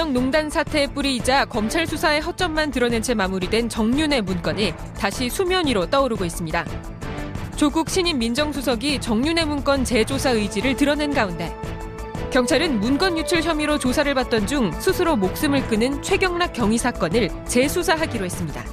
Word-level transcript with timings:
국정농단 0.00 0.48
사태의 0.48 0.94
뿌리이자 0.94 1.44
검찰 1.44 1.86
수사의 1.86 2.22
허점만 2.22 2.70
드러낸 2.70 3.02
채 3.02 3.12
마무리된 3.12 3.68
정윤의 3.68 4.22
문건이 4.22 4.72
다시 4.98 5.28
수면 5.28 5.66
위로 5.66 5.90
떠오르고 5.90 6.24
있습니다. 6.24 6.64
조국 7.56 7.90
신임 7.90 8.18
민정수석이 8.18 9.02
정윤의 9.02 9.44
문건 9.44 9.84
재조사 9.84 10.30
의지를 10.30 10.74
드러낸 10.74 11.12
가운데 11.12 11.54
경찰은 12.30 12.80
문건 12.80 13.18
유출 13.18 13.42
혐의로 13.42 13.78
조사를 13.78 14.12
받던 14.14 14.46
중 14.46 14.72
스스로 14.80 15.16
목숨을 15.16 15.66
끊은 15.66 16.00
최경락 16.00 16.54
경위 16.54 16.78
사건을 16.78 17.28
재수사하기로 17.44 18.24
했습니다. 18.24 18.64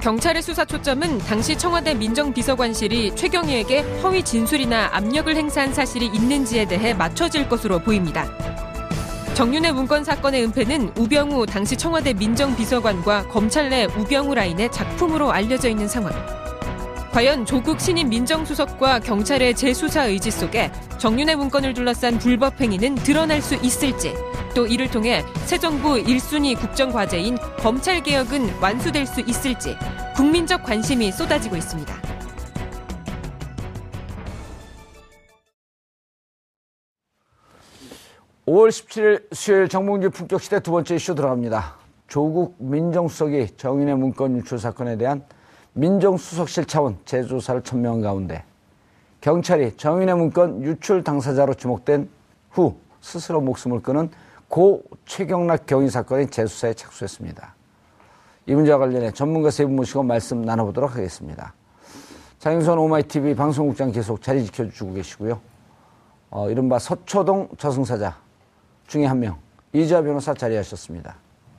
경찰의 0.00 0.40
수사 0.40 0.64
초점은 0.64 1.18
당시 1.18 1.58
청와대 1.58 1.92
민정비서관실이 1.92 3.16
최경희에게 3.16 3.80
허위 4.02 4.22
진술이나 4.22 4.88
압력을 4.94 5.36
행사한 5.36 5.74
사실이 5.74 6.06
있는지에 6.06 6.64
대해 6.64 6.94
맞춰질 6.94 7.50
것으로 7.50 7.80
보입니다. 7.80 8.26
정윤의 9.34 9.72
문건 9.72 10.04
사건의 10.04 10.44
은폐는 10.44 10.92
우병우 10.96 11.46
당시 11.46 11.74
청와대 11.74 12.12
민정비서관과 12.12 13.28
검찰 13.28 13.70
내 13.70 13.86
우병우 13.86 14.34
라인의 14.34 14.70
작품으로 14.70 15.32
알려져 15.32 15.70
있는 15.70 15.88
상황. 15.88 16.12
과연 17.12 17.46
조국 17.46 17.80
신임 17.80 18.10
민정수석과 18.10 19.00
경찰의 19.00 19.54
재수사 19.54 20.04
의지 20.04 20.30
속에 20.30 20.70
정윤의 20.98 21.36
문건을 21.36 21.72
둘러싼 21.72 22.18
불법 22.18 22.60
행위는 22.60 22.94
드러날 22.96 23.40
수 23.40 23.54
있을지, 23.56 24.14
또 24.54 24.66
이를 24.66 24.90
통해 24.90 25.24
새 25.46 25.58
정부 25.58 25.94
1순위 25.94 26.58
국정과제인 26.58 27.38
검찰개혁은 27.58 28.60
완수될 28.60 29.06
수 29.06 29.20
있을지 29.22 29.76
국민적 30.14 30.62
관심이 30.62 31.10
쏟아지고 31.10 31.56
있습니다. 31.56 32.11
(5월 38.46 38.70
17일) 38.70 39.32
수요일 39.32 39.68
정봉주 39.68 40.10
품격시대 40.10 40.60
두 40.60 40.72
번째 40.72 40.96
이슈 40.96 41.14
들어갑니다 41.14 41.76
조국 42.08 42.56
민정수석이 42.58 43.56
정윤의 43.56 43.96
문건 43.96 44.36
유출 44.36 44.58
사건에 44.58 44.96
대한 44.96 45.24
민정수석실 45.74 46.64
차원 46.64 46.98
재조사를 47.04 47.62
천명한 47.62 48.02
가운데 48.02 48.44
경찰이 49.20 49.76
정인의 49.76 50.16
문건 50.16 50.62
유출 50.64 51.04
당사자로 51.04 51.54
지목된 51.54 52.10
후 52.50 52.76
스스로 53.00 53.40
목숨을 53.40 53.80
끊은 53.80 54.10
고 54.48 54.82
최경락 55.06 55.66
경위 55.66 55.88
사건의 55.88 56.28
재수사에 56.28 56.74
착수했습니다. 56.74 57.54
이 58.46 58.54
문제와 58.54 58.78
관련해 58.78 59.12
전문가 59.12 59.50
세 59.50 59.64
분 59.64 59.76
모시고 59.76 60.02
말씀 60.02 60.42
나눠보도록 60.42 60.96
하겠습니다. 60.96 61.54
장윤선 62.40 62.76
오마이TV 62.76 63.36
방송국장 63.36 63.92
계속 63.92 64.20
자리 64.20 64.44
지켜주고 64.44 64.94
계시고요. 64.94 65.40
어, 66.30 66.50
이른바 66.50 66.78
서초동 66.80 67.50
저승사자 67.56 68.16
중에 68.92 69.06
한 69.06 69.18
명, 69.20 69.38
이지아 69.72 70.02
변호사 70.02 70.34
자리하셨습니다. 70.34 71.14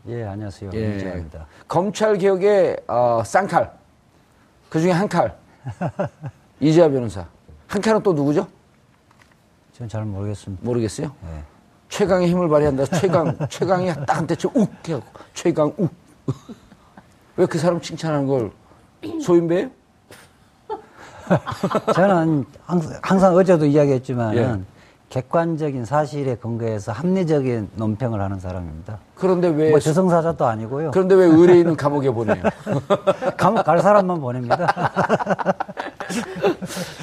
예, 0.08 0.24
안녕하세요. 0.24 0.70
예. 0.76 0.98
이지아입니다. 0.98 1.48
검찰 1.68 2.16
개혁의 2.16 2.78
어, 2.88 3.24
쌍칼, 3.26 3.72
그 4.70 4.80
중에 4.80 4.92
한 4.92 5.08
칼. 5.10 5.36
이재하 6.60 6.88
변호사. 6.90 7.26
한 7.66 7.82
칼은 7.82 8.04
또 8.04 8.14
누구죠? 8.14 8.46
저는 9.76 9.90
잘 9.90 10.06
모르겠습니다. 10.06 10.64
모르겠어요? 10.64 11.08
네. 11.24 11.44
최강의 11.90 12.30
힘을 12.30 12.48
발휘한다. 12.50 12.86
최강, 12.86 13.36
최강이 13.50 13.92
딱 14.06 14.18
한테 14.18 14.36
욱 14.54 14.72
해갖고, 14.86 15.20
최강 15.34 15.74
욱. 15.78 15.92
왜 17.36 17.48
그 17.48 17.58
사람 17.58 17.82
칭찬하는 17.82 18.28
걸 18.28 18.52
소인배예요? 19.24 19.72
저는 21.96 22.46
항상, 23.02 23.34
어제도 23.36 23.66
이야기했지만 23.66 24.36
예. 24.38 24.73
객관적인 25.10 25.86
사실에 25.86 26.36
근거해서 26.36 26.92
합리적인 26.92 27.70
논평을 27.76 28.20
하는 28.20 28.40
사람입니다. 28.40 28.98
그런데 29.16 29.48
왜. 29.50 29.70
뭐 29.70 29.80
저승사자도 29.80 30.46
아니고요. 30.46 30.90
그런데 30.92 31.14
왜 31.16 31.26
의뢰인은 31.26 31.76
감옥에 31.76 32.10
보내요? 32.10 32.42
감옥 33.38 33.64
갈 33.64 33.80
사람만 33.80 34.20
보냅니다. 34.20 34.66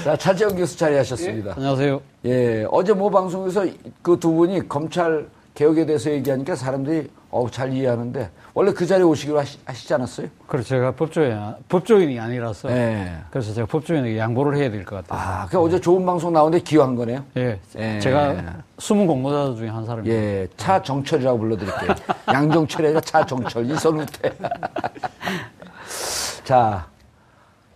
자, 0.05 0.17
차재영 0.17 0.57
교수 0.57 0.77
자리하셨습니다. 0.77 1.51
예, 1.51 1.55
안녕하세요. 1.55 2.01
예, 2.25 2.67
어제 2.71 2.93
모 2.93 3.11
방송에서 3.11 3.65
그 4.03 4.19
두 4.19 4.33
분이 4.33 4.69
검찰 4.69 5.27
개혁에 5.61 5.85
대해서 5.85 6.11
얘기하니까 6.11 6.57
사람들이 6.57 7.11
어, 7.31 7.47
잘 7.51 7.71
이해하는데 7.75 8.31
원래 8.55 8.73
그 8.73 8.87
자리에 8.87 9.05
오시기로 9.05 9.41
하시, 9.41 9.59
하시 9.67 9.87
지 9.87 9.93
않았어요? 9.93 10.29
그렇죠. 10.47 10.69
제가 10.71 10.93
법조인, 10.93 11.39
법조인이 11.69 12.19
아니라서. 12.19 12.69
네. 12.69 13.15
그래서 13.31 13.53
제가 13.53 13.67
법조인에게 13.67 14.19
양보를 14.19 14.57
해야 14.57 14.71
될 14.71 14.87
것 14.87 15.07
같아요. 15.07 15.21
아, 15.21 15.47
그 15.51 15.57
네. 15.57 15.63
어제 15.63 15.79
좋은 15.79 16.07
방송 16.07 16.33
나오는데 16.33 16.65
기여한 16.65 16.97
거네요? 16.97 17.23
예. 17.37 17.61
예. 17.77 17.99
제가 17.99 18.63
숨은 18.79 19.07
공모자 19.07 19.55
중에 19.55 19.69
한 19.69 19.85
사람입니다. 19.85 20.17
예. 20.17 20.49
차정철이라고 20.57 21.39
불러드릴게요. 21.39 21.95
양정철이 22.33 22.87
아니라 22.87 23.01
차정철. 23.03 23.71
이선우태. 23.71 24.33
자, 26.45 26.87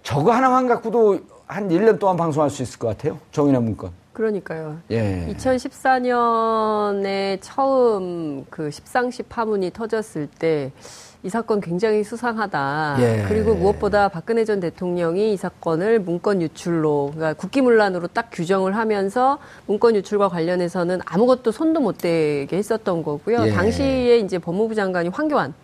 저거 0.03 0.33
하나만 0.33 0.69
갖고도 0.69 1.21
한 1.47 1.69
1년 1.69 1.99
동안 1.99 2.17
방송할 2.17 2.49
수 2.49 2.63
있을 2.63 2.79
것 2.79 2.89
같아요. 2.89 3.19
정인의 3.31 3.61
문건. 3.61 3.91
그러니까요. 4.15 4.79
예. 4.91 5.29
2014년에 5.37 7.39
처음 7.43 8.47
그 8.49 8.71
십상시 8.71 9.23
파문이 9.23 9.73
터졌을 9.73 10.27
때 10.27 10.73
이 11.25 11.31
사건 11.31 11.63
굉장히 11.63 12.05
수상하다. 12.05 12.97
예. 13.01 13.25
그리고 13.27 13.55
무엇보다 13.55 14.09
박근혜 14.09 14.45
전 14.45 14.61
대통령이 14.61 15.33
이 15.33 15.37
사건을 15.39 16.01
문건 16.01 16.43
유출로, 16.43 17.13
그러니까 17.15 17.33
국기문란으로 17.41 18.09
딱 18.09 18.29
규정을 18.31 18.77
하면서 18.77 19.39
문건 19.65 19.97
유출과 19.97 20.29
관련해서는 20.29 21.01
아무것도 21.07 21.51
손도 21.51 21.81
못 21.81 21.97
대게 21.97 22.59
했었던 22.59 23.03
거고요. 23.03 23.47
예. 23.47 23.53
당시에 23.53 24.19
이제 24.19 24.39
법무부 24.39 24.75
장관이 24.75 25.09
황교안 25.09 25.55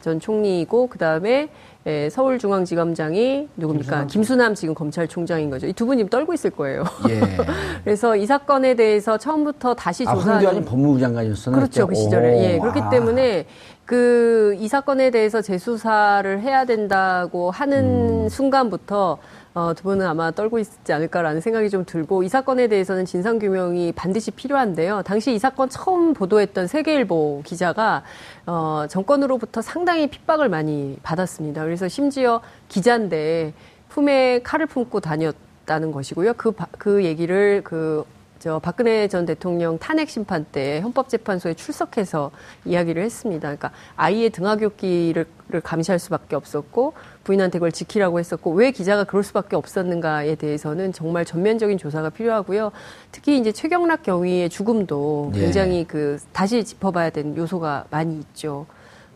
전 0.00 0.18
총리이고 0.18 0.86
그 0.86 0.96
다음에 0.96 1.50
예, 1.86 2.10
서울중앙지검장이 2.10 3.48
누굽니까? 3.56 3.84
김수남, 3.84 4.06
김수남 4.08 4.54
지금 4.54 4.74
검찰총장인 4.74 5.50
거죠. 5.50 5.66
이 5.68 5.72
두 5.72 5.86
분이 5.86 6.08
떨고 6.10 6.32
있을 6.34 6.50
거예요. 6.50 6.84
예. 7.08 7.20
그래서 7.84 8.16
이 8.16 8.26
사건에 8.26 8.74
대해서 8.74 9.16
처음부터 9.18 9.74
다시 9.74 10.04
아, 10.06 10.14
조사하는. 10.14 10.46
황교안이 10.46 10.64
법무부 10.66 10.98
장관이었어요. 10.98 11.54
그렇죠. 11.54 11.86
그 11.86 11.94
시절에. 11.94 12.54
예. 12.54 12.58
그렇기 12.58 12.80
아. 12.80 12.88
때문에 12.90 13.46
그 13.84 14.56
이 14.58 14.68
사건에 14.68 15.10
대해서 15.10 15.42
재수사를 15.42 16.40
해야 16.40 16.64
된다고 16.64 17.50
하는 17.50 18.24
음. 18.24 18.28
순간부터 18.28 19.18
어, 19.56 19.72
두 19.72 19.84
분은 19.84 20.06
아마 20.06 20.30
떨고 20.32 20.58
있지 20.58 20.92
않을까라는 20.92 21.40
생각이 21.40 21.70
좀 21.70 21.86
들고 21.86 22.22
이 22.22 22.28
사건에 22.28 22.68
대해서는 22.68 23.06
진상 23.06 23.38
규명이 23.38 23.92
반드시 23.92 24.30
필요한데요. 24.30 25.00
당시 25.02 25.32
이 25.32 25.38
사건 25.38 25.70
처음 25.70 26.12
보도했던 26.12 26.66
세계일보 26.66 27.40
기자가 27.42 28.02
어, 28.44 28.84
정권으로부터 28.86 29.62
상당히 29.62 30.08
핍박을 30.08 30.50
많이 30.50 30.98
받았습니다. 31.02 31.64
그래서 31.64 31.88
심지어 31.88 32.42
기자인데 32.68 33.54
품에 33.88 34.40
칼을 34.42 34.66
품고 34.66 35.00
다녔다는 35.00 35.90
것이고요. 35.90 36.34
그, 36.34 36.52
그 36.76 37.02
얘기를 37.02 37.62
그 37.64 38.04
저 38.38 38.58
박근혜 38.58 39.08
전 39.08 39.24
대통령 39.24 39.78
탄핵 39.78 40.10
심판 40.10 40.44
때 40.44 40.80
헌법재판소에 40.80 41.54
출석해서 41.54 42.30
이야기를 42.64 43.02
했습니다. 43.02 43.48
그러니까 43.48 43.70
아이의 43.96 44.30
등하굣길을 44.30 45.26
감시할 45.62 45.98
수밖에 45.98 46.36
없었고 46.36 46.92
부인한테 47.24 47.58
그걸 47.58 47.72
지키라고 47.72 48.18
했었고 48.18 48.52
왜 48.52 48.70
기자가 48.70 49.04
그럴 49.04 49.22
수밖에 49.22 49.56
없었는가에 49.56 50.34
대해서는 50.34 50.92
정말 50.92 51.24
전면적인 51.24 51.78
조사가 51.78 52.10
필요하고요. 52.10 52.72
특히 53.10 53.38
이제 53.38 53.52
최경락 53.52 54.02
경위의 54.02 54.50
죽음도 54.50 55.32
예. 55.34 55.40
굉장히 55.40 55.78
예. 55.78 55.84
그 55.84 56.18
다시 56.32 56.62
짚어봐야 56.62 57.10
되는 57.10 57.36
요소가 57.36 57.86
많이 57.90 58.18
있죠. 58.18 58.66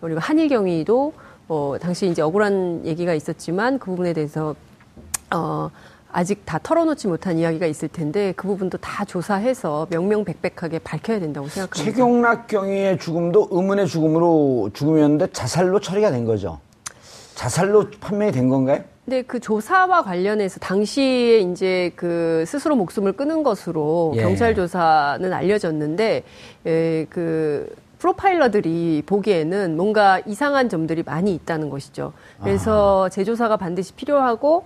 그리고 0.01 0.19
한일 0.19 0.49
경위도 0.49 1.13
어 1.49 1.77
당시 1.81 2.09
이제 2.09 2.23
억울한 2.23 2.87
얘기가 2.87 3.13
있었지만 3.13 3.79
그 3.79 3.87
부분에 3.87 4.15
대해서 4.15 4.55
어 5.35 5.71
아직 6.13 6.45
다 6.45 6.59
털어놓지 6.63 7.09
못한 7.09 7.39
이야기가 7.39 7.67
있을 7.67 7.89
텐데 7.89 8.33
그 8.37 8.49
부분도 8.49 8.79
다 8.79 9.05
조사해서 9.05 9.87
명명백백하게 9.91 10.81
밝혀야 10.81 11.21
된다고 11.21 11.49
생각합니다. 11.49 11.85
최경락 11.85 12.47
경위의 12.49 12.99
죽음도 12.99 13.49
의문의 13.51 13.87
죽음으로 13.87 14.71
죽음이었는데 14.73 15.29
자살로 15.33 15.81
처리가 15.81 16.11
된 16.11 16.25
거죠. 16.25 16.59
자살로 17.35 17.91
판명이 18.01 18.33
된 18.33 18.49
건가요? 18.49 18.83
네, 19.07 19.23
그 19.23 19.41
조사와 19.41 20.03
관련해서 20.03 20.61
당시에 20.61 21.39
이제 21.39 21.93
그 21.97 22.45
스스로 22.47 22.77
목숨을 22.77 23.13
끊은 23.13 23.43
것으로 23.43 24.13
예. 24.17 24.23
경찰 24.23 24.55
조사는 24.55 25.33
알려졌는데 25.33 26.23
에, 26.67 27.07
그 27.09 27.75
프로파일러들이 27.99 29.03
보기에는 29.07 29.77
뭔가 29.77 30.21
이상한 30.27 30.69
점들이 30.69 31.03
많이 31.03 31.35
있다는 31.35 31.71
것이죠. 31.71 32.13
그래서 32.43 33.07
아. 33.07 33.09
재조사가 33.09 33.57
반드시 33.57 33.93
필요하고 33.95 34.65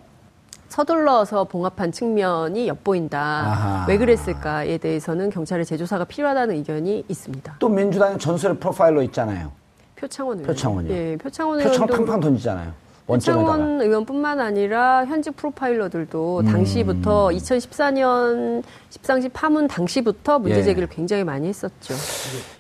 서둘러서 0.75 1.44
봉합한 1.44 1.93
측면이 1.93 2.67
엿보인다. 2.67 3.21
아하. 3.21 3.87
왜 3.88 3.97
그랬을까에 3.97 4.79
대해서는 4.79 5.31
경찰의 5.31 5.65
재조사가 5.65 6.05
필요하다는 6.05 6.56
의견이 6.56 7.05
있습니다. 7.09 7.56
또 7.61 7.69
민주당의 7.69 8.19
전설의 8.19 8.59
프로파일러 8.59 9.03
있잖아요. 9.05 9.53
표창원 9.94 10.38
의원. 10.38 10.49
표창원이요. 10.49 10.93
예, 10.93 11.17
표창원 11.17 11.61
의원. 11.61 11.71
표창 11.71 11.87
팡팡 11.87 12.21
던지잖아요. 12.21 12.73
표창원 13.06 13.82
의원뿐만 13.82 14.41
아니라 14.41 15.05
현직 15.05 15.37
프로파일러들도 15.37 16.41
음. 16.41 16.44
당시부터 16.44 17.29
2014년 17.29 18.65
십상시 18.91 19.29
파문 19.29 19.69
당시부터 19.69 20.41
문제 20.41 20.59
예. 20.59 20.62
제기를 20.65 20.88
예. 20.91 20.94
굉장히 20.97 21.23
많이 21.23 21.47
했었죠. 21.47 21.94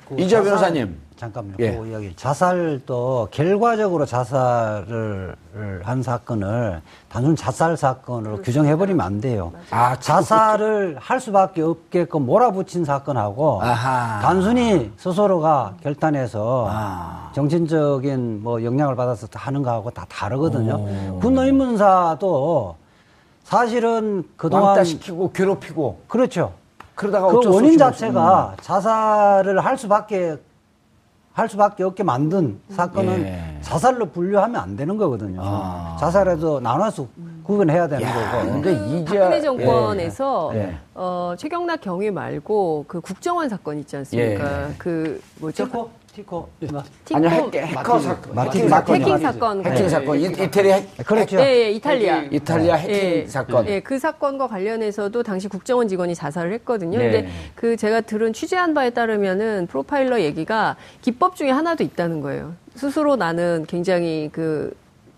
그 0.08 0.20
이재 0.20 0.40
변호사님. 0.40 0.96
잠깐만요. 1.16 1.56
예. 1.60 1.76
그 1.76 1.86
이야기. 1.86 2.14
자살도 2.16 3.28
결과적으로 3.30 4.04
자살을 4.04 5.36
한 5.82 6.02
사건을 6.02 6.82
단순 7.08 7.36
자살 7.36 7.76
사건으로 7.76 8.32
그렇죠. 8.32 8.42
규정해버리면 8.42 9.04
안 9.04 9.20
돼요. 9.20 9.52
아, 9.70 9.96
자살을 9.98 10.96
할 10.98 11.20
수밖에 11.20 11.62
없게끔 11.62 12.26
몰아붙인 12.26 12.84
사건하고 12.84 13.62
아하. 13.62 14.20
단순히 14.20 14.90
스스로가 14.96 15.74
결단해서 15.82 16.66
아. 16.68 17.30
정신적인 17.34 18.42
뭐 18.42 18.64
영향을 18.64 18.96
받아서 18.96 19.28
하는 19.32 19.62
거하고 19.62 19.90
다 19.90 20.04
다르거든요. 20.08 21.20
군 21.20 21.38
의문사도 21.38 22.76
사실은 23.44 24.24
그동안 24.36 24.84
시키고 24.84 25.30
괴롭히고 25.32 26.00
그렇죠. 26.08 26.52
그러다가 26.96 27.28
그 27.28 27.48
원인 27.48 27.78
자체가 27.78 28.56
자살을 28.60 29.64
할 29.64 29.76
수밖에 29.78 30.36
할 31.34 31.48
수밖에 31.48 31.82
없게 31.82 32.04
만든 32.04 32.60
사건은 32.70 33.26
예. 33.26 33.58
자살로 33.60 34.06
분류하면 34.06 34.60
안 34.60 34.76
되는 34.76 34.96
거거든요. 34.96 35.40
아. 35.42 35.96
자살에도 35.98 36.60
나눠서 36.60 37.08
구분해야 37.42 37.88
되는 37.88 38.06
야, 38.06 38.30
거고. 38.30 38.52
근데 38.52 38.72
이제 38.72 39.18
박근혜 39.18 39.40
정권에서 39.40 40.52
예. 40.54 40.58
예. 40.58 40.76
어, 40.94 41.34
최경락 41.36 41.80
경위 41.80 42.12
말고 42.12 42.84
그 42.86 43.00
국정원 43.00 43.48
사건 43.48 43.78
있지 43.78 43.96
않습니까? 43.96 44.68
예. 44.68 44.74
그 44.78 45.20
뭐죠? 45.40 45.64
티코? 45.64 45.90
티코. 46.14 46.48
아니 47.12 47.28
해커, 47.28 47.50
해커 47.52 47.98
사건. 47.98 48.34
마틴 48.34 48.68
사건. 48.68 48.96
해킹 48.96 49.18
사건. 49.18 49.64
해킹 49.64 49.88
사건. 49.88 50.20
이, 50.20 50.24
이태리 50.26 50.72
해, 50.72 50.86
그렇죠. 51.04 51.40
예, 51.40 51.64
예, 51.64 51.70
이탈리아. 51.72 52.22
이탈리아 52.30 52.76
해킹 52.76 52.94
예, 52.94 53.26
사건. 53.26 53.66
예, 53.66 53.80
그 53.80 53.98
사건과 53.98 54.46
관련해서도 54.46 55.24
당시 55.24 55.48
국정원 55.48 55.88
직원이 55.88 56.14
자살을 56.14 56.52
했거든요. 56.52 56.98
네. 56.98 57.10
근데 57.10 57.28
그 57.56 57.76
제가 57.76 58.02
들은 58.02 58.32
취재한 58.32 58.74
바에 58.74 58.90
따르면은 58.90 59.66
프로파일러 59.66 60.20
얘기가 60.20 60.76
기법 61.02 61.34
중에 61.34 61.50
하나도 61.50 61.82
있다는 61.82 62.20
거예요. 62.20 62.54
스스로 62.76 63.16
나는 63.16 63.64
굉장히 63.68 64.30
그 64.32 64.72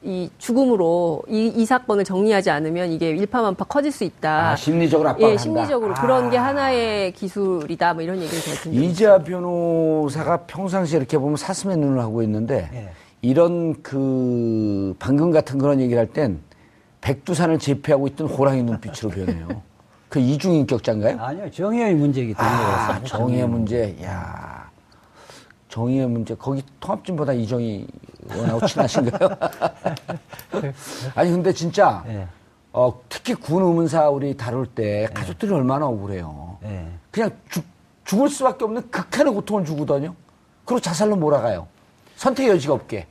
이 0.07 0.31
죽음으로 0.39 1.23
이, 1.29 1.53
이 1.57 1.67
사건을 1.67 2.05
정리하지 2.05 2.49
않으면 2.51 2.93
이게 2.93 3.11
일파만파 3.11 3.65
커질 3.65 3.91
수 3.91 4.05
있다. 4.05 4.51
아, 4.51 4.57
심리적으로 4.57 5.09
압박을 5.11 5.33
예, 5.33 5.37
심리적으로 5.37 5.89
한다. 5.89 6.01
그런 6.03 6.31
게 6.31 6.39
아. 6.39 6.45
하나의 6.47 7.13
기술이다. 7.13 7.95
뭐 7.95 8.03
이런 8.05 8.23
얘기를 8.23 8.41
제가 8.41 8.57
듣는 8.63 8.83
이자 8.85 9.19
변호사가 9.19 10.39
평상시에 10.47 10.99
이렇게 10.99 11.19
보면 11.19 11.37
사슴의 11.37 11.77
눈을 11.79 11.99
하고 12.01 12.23
있는데 12.23 12.71
예. 12.73 12.91
이런 13.21 13.83
그 13.83 14.95
방금 15.01 15.33
같은 15.33 15.59
그런 15.59 15.81
얘기를 15.81 15.99
할 15.99 16.07
땐 16.07 16.39
백두산을 17.01 17.59
제패하고 17.59 18.07
있던 18.09 18.29
호랑이 18.29 18.63
눈빛으로 18.63 19.11
변해요. 19.11 19.49
그 20.09 20.21
이중인격자인가요? 20.21 21.21
아니요, 21.21 21.51
정의의 21.51 21.95
문제이기 21.95 22.35
때문에. 22.35 22.55
아, 22.55 23.01
정의의 23.05 23.49
문제. 23.49 23.97
야 24.05 24.66
정의의 25.77 26.07
문제 26.09 26.35
거기 26.35 26.63
통합진보다 26.81 27.35
이정희 27.35 27.87
의원하고 28.31 28.67
친하신가요? 28.67 29.29
아니 31.15 31.31
근데 31.31 31.53
진짜 31.53 32.03
네. 32.07 32.27
어, 32.73 32.99
특히 33.11 33.35
군 33.35 33.63
의문사 33.63 34.09
우리 34.09 34.35
다룰 34.35 34.65
때 34.65 35.07
네. 35.07 35.13
가족들이 35.13 35.53
얼마나 35.53 35.85
억울해요. 35.85 36.57
네. 36.63 36.91
그냥 37.11 37.31
죽, 37.51 37.63
죽을 38.07 38.31
수밖에 38.31 38.65
없는 38.65 38.91
극한의 38.91 39.35
고통을 39.35 39.67
주거든요. 39.67 40.15
그리고 40.65 40.81
자살로 40.81 41.15
몰아가요. 41.15 41.69
선택 42.17 42.49
여지가 42.49 42.73
없게. 42.73 43.07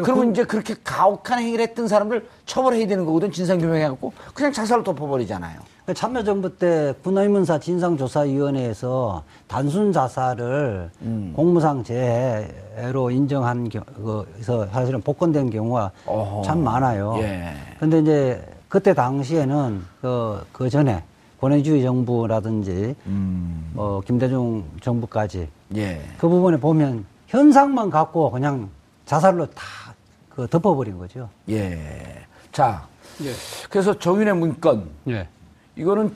그러면 0.00 0.24
군... 0.24 0.30
이제 0.32 0.44
그렇게 0.44 0.74
가혹한 0.82 1.40
행위를 1.40 1.68
했던 1.68 1.88
사람들 1.88 2.26
처벌해야 2.46 2.86
되는 2.86 3.04
거거든 3.04 3.30
진상규명해갖고 3.30 4.12
그냥 4.34 4.52
자살로 4.52 4.82
덮어버리잖아요. 4.82 5.60
그 5.84 5.94
참여정부 5.94 6.58
때 6.58 6.94
군의문사 7.02 7.58
진상조사위원회에서 7.58 9.24
단순 9.48 9.92
자살을 9.92 10.90
음. 11.02 11.32
공무상 11.34 11.82
재해로 11.82 13.10
인정한 13.10 13.68
경우에서 13.68 14.66
사실은 14.68 15.00
복권된 15.00 15.50
경우가 15.50 15.90
어허. 16.06 16.42
참 16.42 16.62
많아요. 16.62 17.16
예. 17.18 17.52
근데 17.80 17.98
이제 17.98 18.44
그때 18.68 18.94
당시에는 18.94 19.82
그, 20.00 20.46
그 20.52 20.70
전에 20.70 21.02
권위주의 21.40 21.82
정부라든지 21.82 22.94
음. 23.06 23.72
뭐 23.74 24.00
김대중 24.06 24.64
정부까지 24.80 25.48
예. 25.74 26.00
그 26.16 26.28
부분에 26.28 26.58
보면 26.58 27.04
현상만 27.26 27.90
갖고 27.90 28.30
그냥 28.30 28.70
자살로 29.12 29.44
다 29.50 29.92
그 30.34 30.46
덮어버린 30.48 30.96
거죠. 30.96 31.28
예. 31.50 32.24
자, 32.52 32.86
예. 33.22 33.32
그래서 33.68 33.98
정윤의 33.98 34.34
문건. 34.34 34.90
예. 35.08 35.28
이거는 35.76 36.14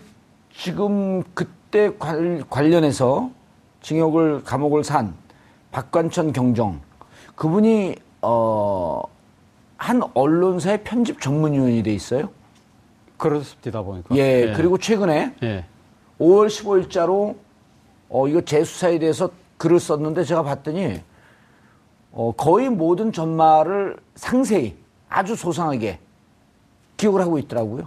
지금 0.55 1.23
그때 1.35 1.93
관련해서 2.49 3.31
징역을 3.83 4.45
감옥을 4.45 4.85
산 4.85 5.15
박관천 5.71 6.33
경정 6.33 6.81
그분이 7.35 7.97
어, 8.23 9.03
한 9.77 10.01
언론사의 10.15 10.83
편집 10.83 11.21
전문위원이 11.21 11.83
돼 11.83 11.93
있어요. 11.93 12.31
그렇습니다 13.19 13.83
보니까. 13.83 14.15
예, 14.17 14.49
예. 14.49 14.53
그리고 14.57 14.79
최근에 14.79 15.35
예. 15.43 15.65
5월 16.19 16.49
15일자로 16.49 17.37
어, 18.09 18.29
이거 18.29 18.41
재수사에 18.41 18.99
대해서 18.99 19.29
글을 19.59 19.79
썼는데 19.79 20.25
제가 20.25 20.43
봤더니 20.43 21.03
어, 22.17 22.33
거의 22.33 22.71
모든 22.71 23.13
전말을 23.13 23.99
상세히 24.15 24.75
아주 25.07 25.37
소상하게 25.37 25.99
기억을 26.97 27.21
하고 27.21 27.39
있더라고요. 27.39 27.87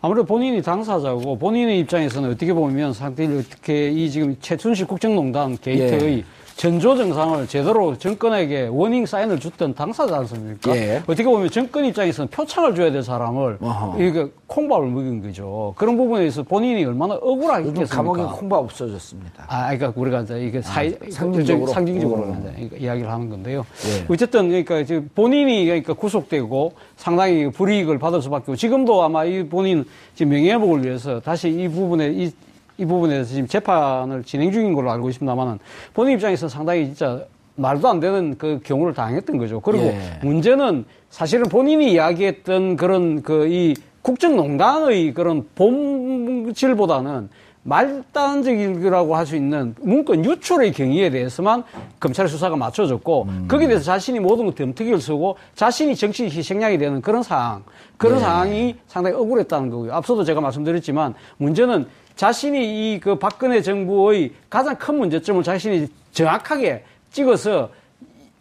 아무래도 0.00 0.24
본인이 0.26 0.62
당사자고 0.62 1.36
본인의 1.36 1.78
입장에서는 1.80 2.30
어떻게 2.30 2.54
보면 2.54 2.94
상대를 2.94 3.40
어떻게 3.40 3.90
이 3.90 4.10
지금 4.10 4.36
최순실 4.40 4.86
국정농단 4.86 5.58
게이트의 5.58 6.18
예. 6.18 6.24
전조 6.58 6.96
정상을 6.96 7.46
제대로 7.46 7.96
정권에게 7.96 8.66
워닝 8.72 9.06
사인을 9.06 9.38
줬던 9.38 9.76
당사자 9.76 10.16
않습니까? 10.18 10.76
예. 10.76 11.00
어떻게 11.06 11.22
보면 11.22 11.48
정권 11.50 11.84
입장에서는 11.84 12.28
표창을 12.30 12.74
줘야 12.74 12.90
될 12.90 13.00
사람을 13.00 13.58
이게 13.96 14.26
콩밥을 14.48 14.88
먹인 14.88 15.22
거죠. 15.22 15.72
그런 15.76 15.96
부분에서 15.96 16.42
본인이 16.42 16.84
얼마나 16.84 17.14
억울하겠습니까? 17.14 17.86
감옥에 17.86 18.24
콩밥 18.24 18.58
없어졌습니다. 18.64 19.44
아, 19.46 19.72
그러니까 19.72 19.92
우리가 19.94 20.22
이제 20.22 20.40
이게 20.40 20.60
사회 20.60 20.88
아, 20.88 21.06
상징적으로, 21.08 21.68
상징적으로 21.68 22.22
음. 22.24 22.70
이야기를 22.76 23.08
하는 23.08 23.30
건데요. 23.30 23.64
예. 23.86 24.12
어쨌든 24.12 24.48
그러니까 24.48 24.82
본인이 25.14 25.64
그러니까 25.64 25.92
구속되고 25.94 26.72
상당히 26.96 27.52
불이익을 27.52 28.00
받을 28.00 28.20
수밖에 28.20 28.42
없고 28.42 28.56
지금도 28.56 29.00
아마 29.04 29.24
이 29.24 29.44
본인 29.44 29.84
지금 30.16 30.32
명예회복을 30.32 30.84
위해서 30.84 31.20
다시 31.20 31.50
이 31.50 31.68
부분에 31.68 32.08
이 32.08 32.32
이 32.78 32.86
부분에서 32.86 33.28
지금 33.34 33.46
재판을 33.48 34.22
진행 34.22 34.52
중인 34.52 34.72
걸로 34.72 34.90
알고 34.92 35.10
있습니다만은 35.10 35.58
본인 35.92 36.14
입장에서 36.14 36.48
상당히 36.48 36.86
진짜 36.86 37.24
말도 37.56 37.88
안 37.88 37.98
되는 37.98 38.38
그 38.38 38.60
경우를 38.62 38.94
당했던 38.94 39.36
거죠. 39.36 39.60
그리고 39.60 39.86
예. 39.86 39.98
문제는 40.22 40.84
사실은 41.10 41.46
본인이 41.48 41.92
이야기했던 41.92 42.76
그런 42.76 43.22
그 43.22 43.48
이 43.48 43.74
국정농단의 44.02 45.12
그런 45.12 45.46
본질보다는 45.56 47.28
말단적이라고 47.64 49.14
할 49.16 49.26
수 49.26 49.36
있는 49.36 49.74
문건 49.82 50.24
유출의 50.24 50.72
경위에 50.72 51.10
대해서만 51.10 51.64
검찰 52.00 52.26
수사가 52.28 52.56
맞춰졌고 52.56 53.24
음. 53.28 53.48
거기에 53.48 53.66
대해서 53.68 53.84
자신이 53.84 54.20
모든 54.20 54.46
것 54.46 54.54
덤터기를 54.54 55.00
쓰고 55.00 55.36
자신이 55.54 55.94
정치 55.96 56.24
희생양이 56.24 56.78
되는 56.78 57.02
그런 57.02 57.22
상황 57.22 57.64
그런 57.98 58.14
네. 58.14 58.20
상황이 58.20 58.76
상당히 58.86 59.16
억울했다는 59.16 59.68
거고요. 59.68 59.92
앞서도 59.92 60.24
제가 60.24 60.40
말씀드렸지만 60.40 61.14
문제는 61.36 61.86
자신이 62.22 62.94
이 62.94 63.00
그 63.00 63.14
박근혜 63.16 63.62
정부의 63.62 64.32
가장 64.50 64.74
큰 64.74 64.98
문제점을 64.98 65.40
자신이 65.44 65.86
정확하게 66.10 66.82
찍어서 67.12 67.70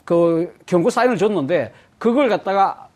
그 0.03 0.51
경고 0.65 0.89
사인을 0.89 1.15
줬는데 1.15 1.71
그걸 1.99 2.27
갖다가 2.27 2.87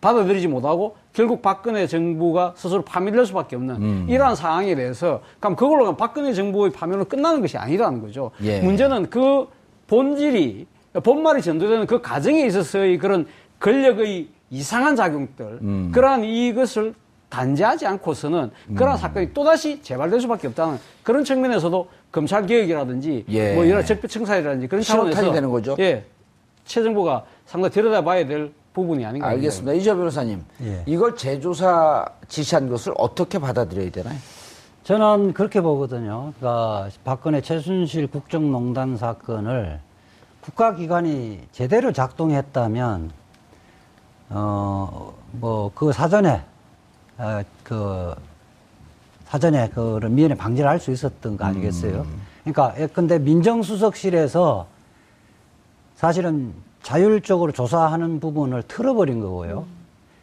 받아들이지 0.00 0.48
못하고 0.48 0.96
결국 1.12 1.42
박근혜 1.42 1.86
정부가 1.86 2.54
스스로 2.56 2.82
파멸될 2.82 3.26
수밖에 3.26 3.56
없는 3.56 3.74
음. 3.76 4.06
이러한 4.08 4.34
상황에 4.34 4.74
대해서 4.74 5.20
그럼 5.38 5.54
그걸로 5.54 5.84
가면 5.84 5.96
박근혜 5.98 6.32
정부의 6.32 6.72
파멸은 6.72 7.04
끝나는 7.04 7.42
것이 7.42 7.58
아니라는 7.58 8.00
거죠. 8.00 8.30
예. 8.42 8.60
문제는 8.60 9.10
그 9.10 9.46
본질이 9.86 10.66
본말이 11.04 11.42
전도되는 11.42 11.86
그 11.86 12.00
과정에 12.00 12.46
있어서의 12.46 12.96
그런 12.96 13.26
권력의 13.60 14.28
이상한 14.48 14.96
작용들 14.96 15.58
음. 15.60 15.90
그러한 15.92 16.24
이것을 16.24 16.94
단죄하지 17.32 17.86
않고서는 17.86 18.50
그러한 18.76 18.98
음. 18.98 19.00
사건이 19.00 19.32
또다시 19.32 19.82
재발될 19.82 20.20
수밖에 20.20 20.48
없다는 20.48 20.78
그런 21.02 21.24
측면에서도 21.24 21.88
검찰 22.12 22.44
개혁이라든지 22.44 23.24
예. 23.30 23.54
뭐 23.54 23.66
여러 23.70 23.82
적폐청산이라든지 23.82 24.66
그런 24.66 24.82
차원에서 24.82 25.32
되는 25.32 25.50
거죠. 25.50 25.74
예. 25.78 26.04
최 26.66 26.82
정부가 26.82 27.24
상당히 27.46 27.72
들여다봐야 27.72 28.26
될 28.26 28.52
부분이 28.74 29.04
아닌가 29.06 29.28
알겠습니다. 29.28 29.72
이재 29.72 29.94
변호사님, 29.94 30.44
예. 30.62 30.82
이걸 30.84 31.16
재조사 31.16 32.04
지시한 32.28 32.68
것을 32.68 32.92
어떻게 32.98 33.38
받아들여야 33.38 33.90
되나요? 33.90 34.18
저는 34.84 35.32
그렇게 35.32 35.62
보거든요. 35.62 36.34
그러니까 36.38 36.90
박근혜 37.02 37.40
최순실 37.40 38.08
국정농단 38.08 38.98
사건을 38.98 39.80
국가기관이 40.42 41.40
제대로 41.52 41.92
작동했다면, 41.92 43.10
어, 44.30 45.14
뭐, 45.32 45.70
그 45.74 45.92
사전에 45.92 46.42
어, 47.22 47.40
그 47.62 48.12
사전에 49.26 49.68
그런 49.70 50.12
미연에 50.16 50.34
방지를 50.34 50.68
할 50.68 50.80
수 50.80 50.90
있었던 50.90 51.36
거 51.36 51.44
아니겠어요? 51.44 52.00
음. 52.00 52.20
그러니까 52.42 52.74
예컨대 52.82 53.20
민정수석실에서 53.20 54.66
사실은 55.94 56.52
자율적으로 56.82 57.52
조사하는 57.52 58.18
부분을 58.18 58.64
틀어버린 58.64 59.20
거고요. 59.20 59.60
음. 59.60 59.82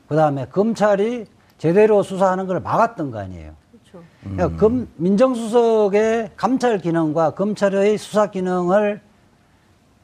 그 0.10 0.16
다음에 0.18 0.46
검찰이 0.48 1.26
제대로 1.58 2.04
수사하는 2.04 2.48
걸 2.48 2.60
막았던 2.60 3.12
거 3.12 3.20
아니에요. 3.20 3.54
그렇죠. 3.72 4.06
그러니까 4.22 4.60
검, 4.60 4.88
민정수석의 4.98 6.32
감찰 6.36 6.80
기능과 6.80 7.32
검찰의 7.32 7.98
수사 7.98 8.30
기능을 8.30 9.00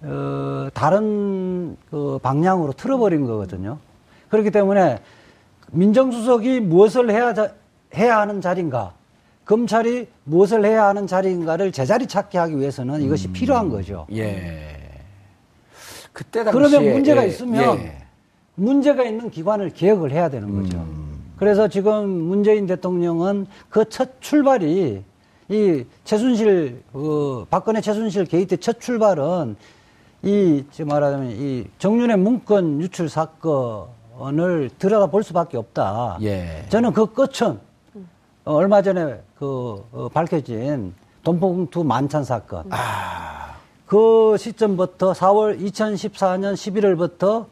어, 0.04 0.70
다른 0.74 1.75
그 1.92 2.20
방향으로 2.24 2.72
틀어버린 2.72 3.25
거거든요. 3.25 3.80
그렇기 4.30 4.52
때문에 4.52 5.02
민정수석이 5.75 6.62
무엇을 6.62 7.10
해야, 7.12 7.34
해야 7.96 8.20
하는 8.20 8.41
자리인가, 8.41 8.94
검찰이 9.46 10.08
무엇을 10.24 10.65
해야 10.65 10.88
하는 10.88 11.05
자리인가를 11.05 11.72
제자리 11.72 12.08
찾게 12.08 12.38
하기 12.38 12.58
위해서는 12.60 13.01
이것이 13.01 13.27
음. 13.27 13.34
필요한 13.34 13.70
거죠. 13.70 14.08
예. 14.13 14.77
그때 16.13 16.44
당시에 16.44 16.51
그러면 16.70 16.94
문제가 16.94 17.24
예, 17.24 17.27
있으면 17.27 17.77
예. 17.79 17.98
문제가 18.55 19.03
있는 19.03 19.29
기관을 19.29 19.72
개혁을 19.72 20.12
해야 20.12 20.29
되는 20.29 20.55
거죠. 20.55 20.77
음. 20.77 21.34
그래서 21.38 21.67
지금 21.67 22.10
문재인 22.10 22.65
대통령은 22.65 23.46
그 23.70 23.84
첫 23.89 24.22
출발이 24.22 25.03
이 25.50 25.84
최순실 26.05 26.82
그 26.94 27.46
박근혜 27.50 27.82
최순실 27.82 28.25
게이트 28.25 28.58
첫 28.58 28.79
출발은 28.79 29.58
이 30.24 30.63
지금 30.72 30.88
말하자면 30.88 31.32
이 31.32 31.65
정윤회 31.77 32.18
문건 32.17 32.82
유출 32.82 33.10
사건 33.10 33.88
을 34.22 34.69
들여다 34.79 35.07
볼 35.07 35.24
수밖에 35.24 35.57
없다. 35.57 36.17
예. 36.22 36.65
저는 36.69 36.93
그 36.93 37.07
끝은 37.07 37.60
어, 38.45 38.53
얼마 38.53 38.81
전에 38.81 39.22
그 39.38 39.84
어, 39.91 40.10
밝혀진 40.13 40.93
돈봉투 41.24 41.84
만찬 41.84 42.24
사건. 42.24 42.65
아. 42.69 43.55
그 43.86 44.36
시점부터 44.39 45.13
4월 45.13 45.60
2014년 45.60 46.53
11월부터 46.53 47.45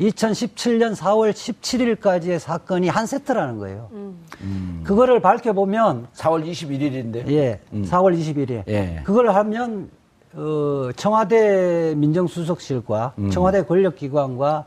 2017년 0.00 0.94
4월 0.94 1.32
17일까지의 1.32 2.38
사건이 2.38 2.88
한 2.88 3.06
세트라는 3.06 3.58
거예요. 3.58 3.88
음. 3.92 4.82
그거를 4.84 5.20
밝혀보면 5.20 6.08
4월 6.14 6.46
21일인데. 6.48 7.28
예, 7.30 7.60
음. 7.72 7.84
4월 7.84 8.16
21일. 8.16 8.62
예. 8.68 9.00
그걸 9.04 9.30
하면 9.30 9.90
어, 10.34 10.90
청와대 10.94 11.94
민정수석실과 11.96 13.14
음. 13.18 13.30
청와대 13.30 13.64
권력기관과 13.64 14.64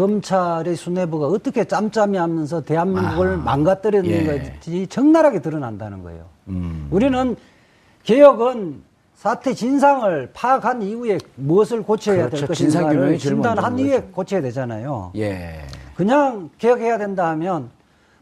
검찰의 0.00 0.76
수뇌부가 0.76 1.26
어떻게 1.26 1.64
짬짬이 1.64 2.16
하면서 2.16 2.62
대한민국을 2.62 3.34
아. 3.34 3.36
망가뜨렸는지 3.36 4.72
예. 4.72 4.86
적나라하게 4.86 5.40
드러난다는 5.40 6.02
거예요. 6.02 6.24
음. 6.48 6.88
우리는 6.90 7.36
개혁은 8.04 8.82
사태 9.14 9.52
진상을 9.52 10.30
파악한 10.32 10.80
이후에 10.80 11.18
무엇을 11.34 11.82
고쳐야 11.82 12.28
그렇죠. 12.28 12.46
될 12.46 12.48
것인가를 12.48 13.18
진단한 13.18 13.78
이후에 13.78 14.08
고쳐야 14.12 14.40
되잖아요. 14.40 15.12
예. 15.16 15.60
그냥 15.94 16.48
개혁해야 16.56 16.96
된다 16.96 17.28
하면 17.30 17.68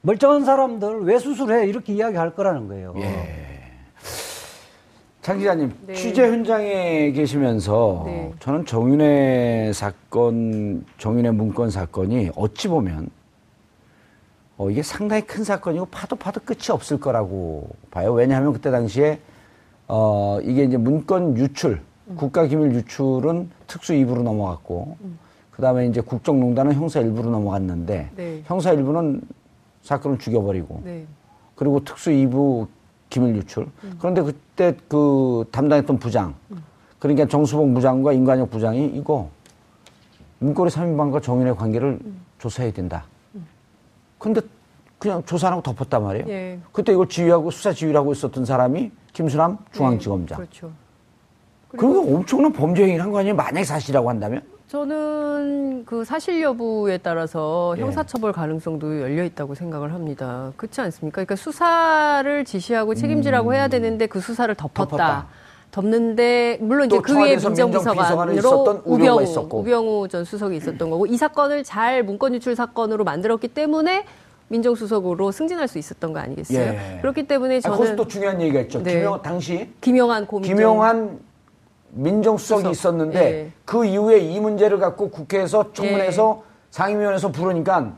멀쩡한 0.01 0.45
사람들 0.45 1.03
왜 1.03 1.21
수술해 1.21 1.69
이렇게 1.69 1.93
이야기할 1.93 2.35
거라는 2.35 2.67
거예요. 2.67 2.95
예. 2.97 3.58
장 5.23 5.39
기자님 5.39 5.73
네. 5.87 5.95
취재 5.95 6.23
현장에 6.23 7.11
계시면서 7.13 8.03
네. 8.07 8.33
저는 8.39 8.67
정윤회 8.67 9.73
사건, 9.75 10.85
정윤회 10.99 11.33
문건 11.33 11.71
사건이 11.71 12.31
어찌 12.37 12.69
보면 12.69 13.11
어, 14.57 14.71
이게 14.71 14.83
상당히 14.83 15.23
큰 15.23 15.45
사건이고 15.45 15.87
파도 15.87 16.17
파도 16.17 16.41
끝이 16.41 16.71
없을 16.71 16.99
거라고 16.99 17.69
봐요. 17.91 18.13
왜냐하면 18.13 18.53
그때 18.53 18.71
당시에 18.71 19.21
어, 19.89 20.39
이게 20.43 20.65
이제 20.65 20.77
문건 20.77 21.39
유출, 21.39 21.81
음. 22.09 22.17
국가기밀 22.17 22.75
유출은 22.75 23.51
특수 23.67 23.95
2부로 23.95 24.23
넘어갔고, 24.23 24.97
음. 25.01 25.19
그 25.51 25.63
다음에 25.63 25.87
이제 25.87 26.03
국정농단은 26.03 26.75
형사 26.75 27.01
1부로 27.01 27.31
넘어갔는데, 27.31 28.11
네. 28.15 28.43
형사 28.45 28.75
1부는 28.75 29.23
사건을 29.83 30.19
죽여버리고, 30.19 30.83
네. 30.85 31.07
그리고 31.55 31.83
특수 31.83 32.11
2부 32.11 32.69
기밀 33.09 33.37
유출. 33.37 33.67
음. 33.85 33.97
그런데 33.99 34.23
그때 34.23 34.77
그 34.89 35.45
담당했던 35.51 35.99
부장, 35.99 36.35
음. 36.51 36.63
그러니까 36.99 37.27
정수봉 37.27 37.75
부장과 37.75 38.13
임관혁 38.13 38.51
부장이 38.51 38.87
이거 38.95 39.31
문고리 40.41 40.71
3인방과 40.71 41.23
정인의 41.23 41.57
관계를 41.57 41.99
음. 42.05 42.21
조사해야 42.39 42.73
된다. 42.73 43.05
음. 43.35 43.47
근데 44.19 44.41
그냥 44.99 45.23
조사 45.25 45.47
안 45.47 45.53
하고 45.55 45.63
덮었단 45.63 46.03
말이에요. 46.03 46.27
예. 46.29 46.59
그때 46.73 46.93
이걸 46.93 47.09
지휘하고 47.09 47.51
수사 47.51 47.73
지휘를 47.73 47.99
하고 47.99 48.13
있었던 48.13 48.45
사람이 48.45 48.91
김수남 49.13 49.59
중앙지검장. 49.73 50.39
네, 50.39 50.45
그렇죠. 50.47 50.73
그리고 51.71 52.17
엄청난 52.17 52.53
범죄 52.53 52.83
행위를 52.83 53.05
한 53.05 53.13
거 53.13 53.19
아니에요? 53.19 53.35
만약에 53.37 53.65
사실이라고 53.65 54.09
한다면? 54.09 54.43
저는 54.69 55.85
그 55.87 56.05
사실 56.05 56.43
여부에 56.43 56.99
따라서 56.99 57.75
예. 57.79 57.83
형사처벌 57.83 58.33
가능성도 58.33 59.01
열려 59.01 59.25
있다고 59.25 59.55
생각을 59.55 59.95
합니다. 59.95 60.53
그렇지 60.59 60.83
않습니까? 60.83 61.25
그러니까 61.25 61.37
수사를 61.37 62.45
지시하고 62.45 62.95
책임지라고 62.95 63.49
음. 63.49 63.55
해야 63.55 63.69
되는데 63.69 64.07
그 64.07 64.21
수사를 64.21 64.55
덮었다. 64.55 64.85
덮었다. 64.85 65.27
덮는데 65.71 66.59
물론 66.61 66.87
이제 66.87 66.99
그 67.01 67.17
위에 67.19 67.37
민정비서관으로 67.37 68.83
우병우, 68.85 69.49
우병우 69.53 70.09
전 70.09 70.25
수석이 70.25 70.57
있었던 70.57 70.91
거고 70.91 71.07
이 71.07 71.17
사건을 71.17 71.65
잘 71.65 72.03
문건 72.03 72.35
유출 72.35 72.55
사건으로 72.55 73.05
만들었기 73.05 73.49
때문에 73.49 74.05
민정수석으로 74.49 75.31
승진할 75.31 75.69
수 75.69 75.79
있었던 75.79 76.13
거 76.13 76.21
아니겠어요? 76.21 76.59
예. 76.59 76.99
그렇기 77.01 77.27
때문에 77.27 77.61
저는 77.61 77.93
아, 77.93 77.97
또 77.97 78.07
중요한 78.07 78.41
얘기가 78.41 78.61
있죠. 78.63 78.83
네. 78.83 78.95
김영 78.95 79.23
당시 79.23 79.71
김영한 79.81 80.27
고민정 80.27 80.57
김영한 80.57 81.19
민정수석이 81.91 82.61
수석. 82.61 82.73
있었는데 82.73 83.21
예. 83.21 83.51
그 83.65 83.85
이후에 83.85 84.19
이 84.19 84.41
문제를 84.41 84.79
갖고 84.79 85.11
국회에서 85.11 85.73
청문회에서 85.73 86.43
예. 86.45 86.49
상임위원회에서 86.71 87.33
부르니까 87.33 87.93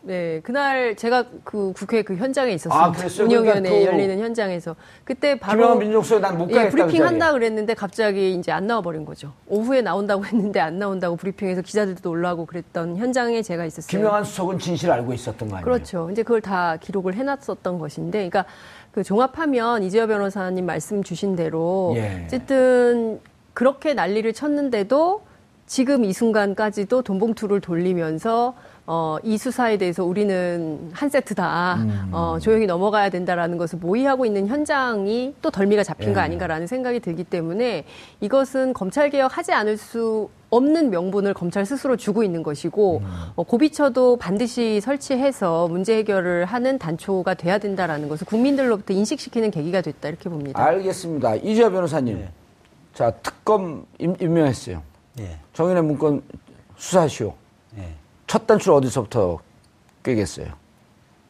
네, 0.00 0.40
그날 0.42 0.94
제가 0.94 1.24
그 1.44 1.72
국회 1.74 2.02
그 2.02 2.14
현장에 2.14 2.52
있었어요. 2.52 2.80
아, 2.80 2.92
운영위원회 3.20 3.68
그러니까 3.68 3.92
열리는 3.92 4.18
현장에서 4.20 4.76
그때 5.04 5.38
바로 5.38 5.74
민정수석 5.74 6.20
난못 6.20 6.48
가겠다. 6.48 6.64
예, 6.64 6.70
브리핑 6.70 7.04
한다 7.04 7.32
그랬는데 7.32 7.74
갑자기 7.74 8.32
이제 8.34 8.52
안 8.52 8.66
나와 8.66 8.80
버린 8.80 9.04
거죠. 9.04 9.32
오후에 9.48 9.82
나온다고 9.82 10.24
했는데 10.26 10.60
안 10.60 10.78
나온다고 10.78 11.16
브리핑해서 11.16 11.62
기자들도 11.62 12.08
올라오고 12.08 12.46
그랬던 12.46 12.96
현장에 12.96 13.42
제가 13.42 13.66
있었어요. 13.66 13.88
김영환 13.90 14.24
수석은 14.24 14.58
진실을 14.60 14.94
알고 14.94 15.12
있었던 15.12 15.48
거 15.48 15.56
아니에요? 15.56 15.64
그렇죠. 15.64 16.08
이제 16.10 16.22
그걸 16.22 16.40
다 16.40 16.76
기록을 16.80 17.14
해놨었던 17.14 17.78
것인데, 17.78 18.30
그러니까 18.30 18.44
그 18.92 19.02
종합하면 19.02 19.82
이재호 19.82 20.06
변호사님 20.06 20.66
말씀 20.66 21.02
주신 21.02 21.36
대로 21.36 21.92
예. 21.96 22.22
어쨌든 22.24 23.20
그렇게 23.54 23.94
난리를 23.94 24.32
쳤는데도 24.32 25.22
지금 25.66 26.04
이 26.04 26.12
순간까지도 26.12 27.02
돈봉투를 27.02 27.60
돌리면서 27.60 28.54
어, 28.90 29.18
이 29.22 29.36
수사에 29.36 29.76
대해서 29.76 30.02
우리는 30.02 30.88
한 30.94 31.10
세트다. 31.10 31.74
음. 31.74 32.08
어, 32.10 32.38
조용히 32.40 32.64
넘어가야 32.64 33.10
된다라는 33.10 33.58
것을 33.58 33.78
모의하고 33.78 34.24
있는 34.24 34.46
현장이 34.46 35.34
또 35.42 35.50
덜미가 35.50 35.84
잡힌 35.84 36.08
예. 36.08 36.12
거 36.14 36.20
아닌가라는 36.20 36.66
생각이 36.66 37.00
들기 37.00 37.22
때문에 37.22 37.84
이것은 38.22 38.72
검찰 38.72 39.10
개혁 39.10 39.36
하지 39.36 39.52
않을 39.52 39.76
수 39.76 40.30
없는 40.48 40.88
명분을 40.88 41.34
검찰 41.34 41.66
스스로 41.66 41.98
주고 41.98 42.22
있는 42.22 42.42
것이고 42.42 43.02
음. 43.04 43.06
어, 43.36 43.42
고비처도 43.42 44.16
반드시 44.16 44.80
설치해서 44.80 45.68
문제 45.68 45.98
해결을 45.98 46.46
하는 46.46 46.78
단초가 46.78 47.34
돼야 47.34 47.58
된다라는 47.58 48.08
것을 48.08 48.26
국민들로부터 48.26 48.94
인식시키는 48.94 49.50
계기가 49.50 49.82
됐다 49.82 50.08
이렇게 50.08 50.30
봅니다. 50.30 50.64
알겠습니다. 50.64 51.34
이재화 51.34 51.68
변호사님, 51.68 52.20
네. 52.20 52.30
자 52.94 53.10
특검 53.22 53.84
임, 53.98 54.14
명했어요 54.18 54.82
네. 55.14 55.36
정인의 55.52 55.82
문건 55.82 56.22
수사시오. 56.78 57.34
네. 58.28 58.32
첫 58.32 58.46
단추 58.46 58.74
어디서부터 58.74 59.38
꿰겠어요? 60.02 60.46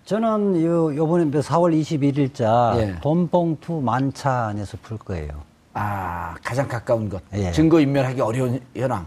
저는 0.04 0.62
요, 0.64 0.94
요번에 0.94 1.24
4월 1.30 1.78
21일자 1.80 2.76
예. 2.78 3.00
돈봉투 3.00 3.80
만찬에서 3.80 4.78
풀 4.82 4.98
거예요. 4.98 5.30
아, 5.74 6.34
가장 6.42 6.66
가까운 6.66 7.08
것. 7.08 7.22
예. 7.34 7.52
증거 7.52 7.80
인멸하기 7.80 8.20
어려운 8.20 8.60
현황. 8.74 9.06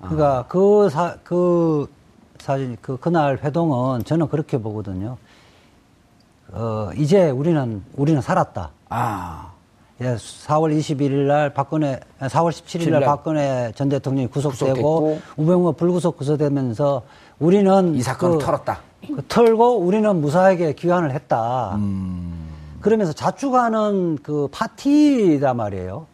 아. 0.00 0.08
그러니까 0.08 0.46
그 0.48 0.88
사, 0.90 1.16
그 1.22 1.86
사진, 2.40 2.76
그, 2.80 2.96
그날 2.98 3.38
회동은 3.42 4.04
저는 4.04 4.28
그렇게 4.28 4.58
보거든요. 4.58 5.16
어, 6.52 6.90
이제 6.96 7.30
우리는, 7.30 7.84
우리는 7.94 8.20
살았다. 8.20 8.70
아. 8.88 9.52
예, 10.04 10.16
4월 10.16 10.78
21일 10.78 11.26
날 11.26 11.54
박근혜, 11.54 11.98
4월 12.20 12.50
17일 12.50 12.90
날 12.90 13.00
박근혜 13.00 13.72
전 13.74 13.88
대통령이 13.88 14.28
구속되고, 14.28 14.72
구속됐고, 14.74 15.20
우병우가 15.38 15.72
불구속 15.72 16.18
구속되면서 16.18 17.02
우리는 17.38 17.94
이 17.94 18.02
사건을 18.02 18.38
그, 18.38 18.44
털었다. 18.44 18.80
그 19.06 19.22
털고 19.26 19.78
우리는 19.78 20.20
무사하게 20.20 20.74
귀환을 20.74 21.12
했다. 21.12 21.76
음. 21.76 22.50
그러면서 22.82 23.14
자축하는 23.14 24.18
그 24.22 24.46
파티다 24.52 25.54
말이에요. 25.54 26.06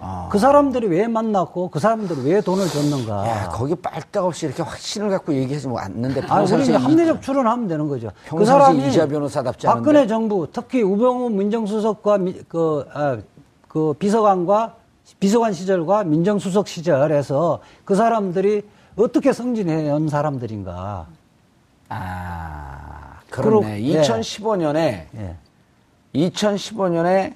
아. 0.00 0.28
그 0.30 0.38
사람들이 0.38 0.86
왜 0.86 1.06
만났고 1.06 1.70
그 1.70 1.78
사람들이 1.78 2.20
왜 2.24 2.40
돈을 2.40 2.66
줬는가. 2.66 3.28
야, 3.28 3.48
거기 3.48 3.74
빨데없이 3.74 4.46
이렇게 4.46 4.62
확신을 4.62 5.10
갖고 5.10 5.34
얘기하지 5.34 5.68
않는데 5.76 6.22
아, 6.28 6.42
우리는 6.42 6.76
합리적 6.76 7.22
추론하면 7.22 7.68
되는 7.68 7.88
거죠. 7.88 8.10
그 8.28 8.44
사람이 8.44 8.88
이자 8.88 9.06
변호사답지 9.06 9.66
박근혜 9.66 10.00
않은데. 10.00 10.08
정부 10.08 10.48
특히 10.52 10.82
우병우 10.82 11.30
민정수석과 11.30 12.18
미, 12.18 12.40
그, 12.48 12.86
아, 12.92 13.18
그 13.66 13.94
비서관과 13.98 14.74
비서관 15.20 15.52
시절과 15.52 16.04
민정수석 16.04 16.68
시절에서 16.68 17.60
그 17.84 17.94
사람들이 17.94 18.62
어떻게 18.96 19.32
승진해 19.32 19.90
온 19.90 20.08
사람들인가. 20.08 21.06
아, 21.88 23.20
그렇네. 23.30 23.80
2015년에 23.80 24.76
예. 25.16 25.36
2015년에 26.14 27.34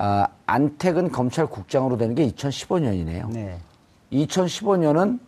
아, 0.00 0.28
안택은 0.46 1.10
검찰국장으로 1.10 1.96
되는 1.96 2.14
게 2.14 2.28
2015년이네요. 2.28 3.28
네. 3.30 3.58
2015년은 4.12 5.18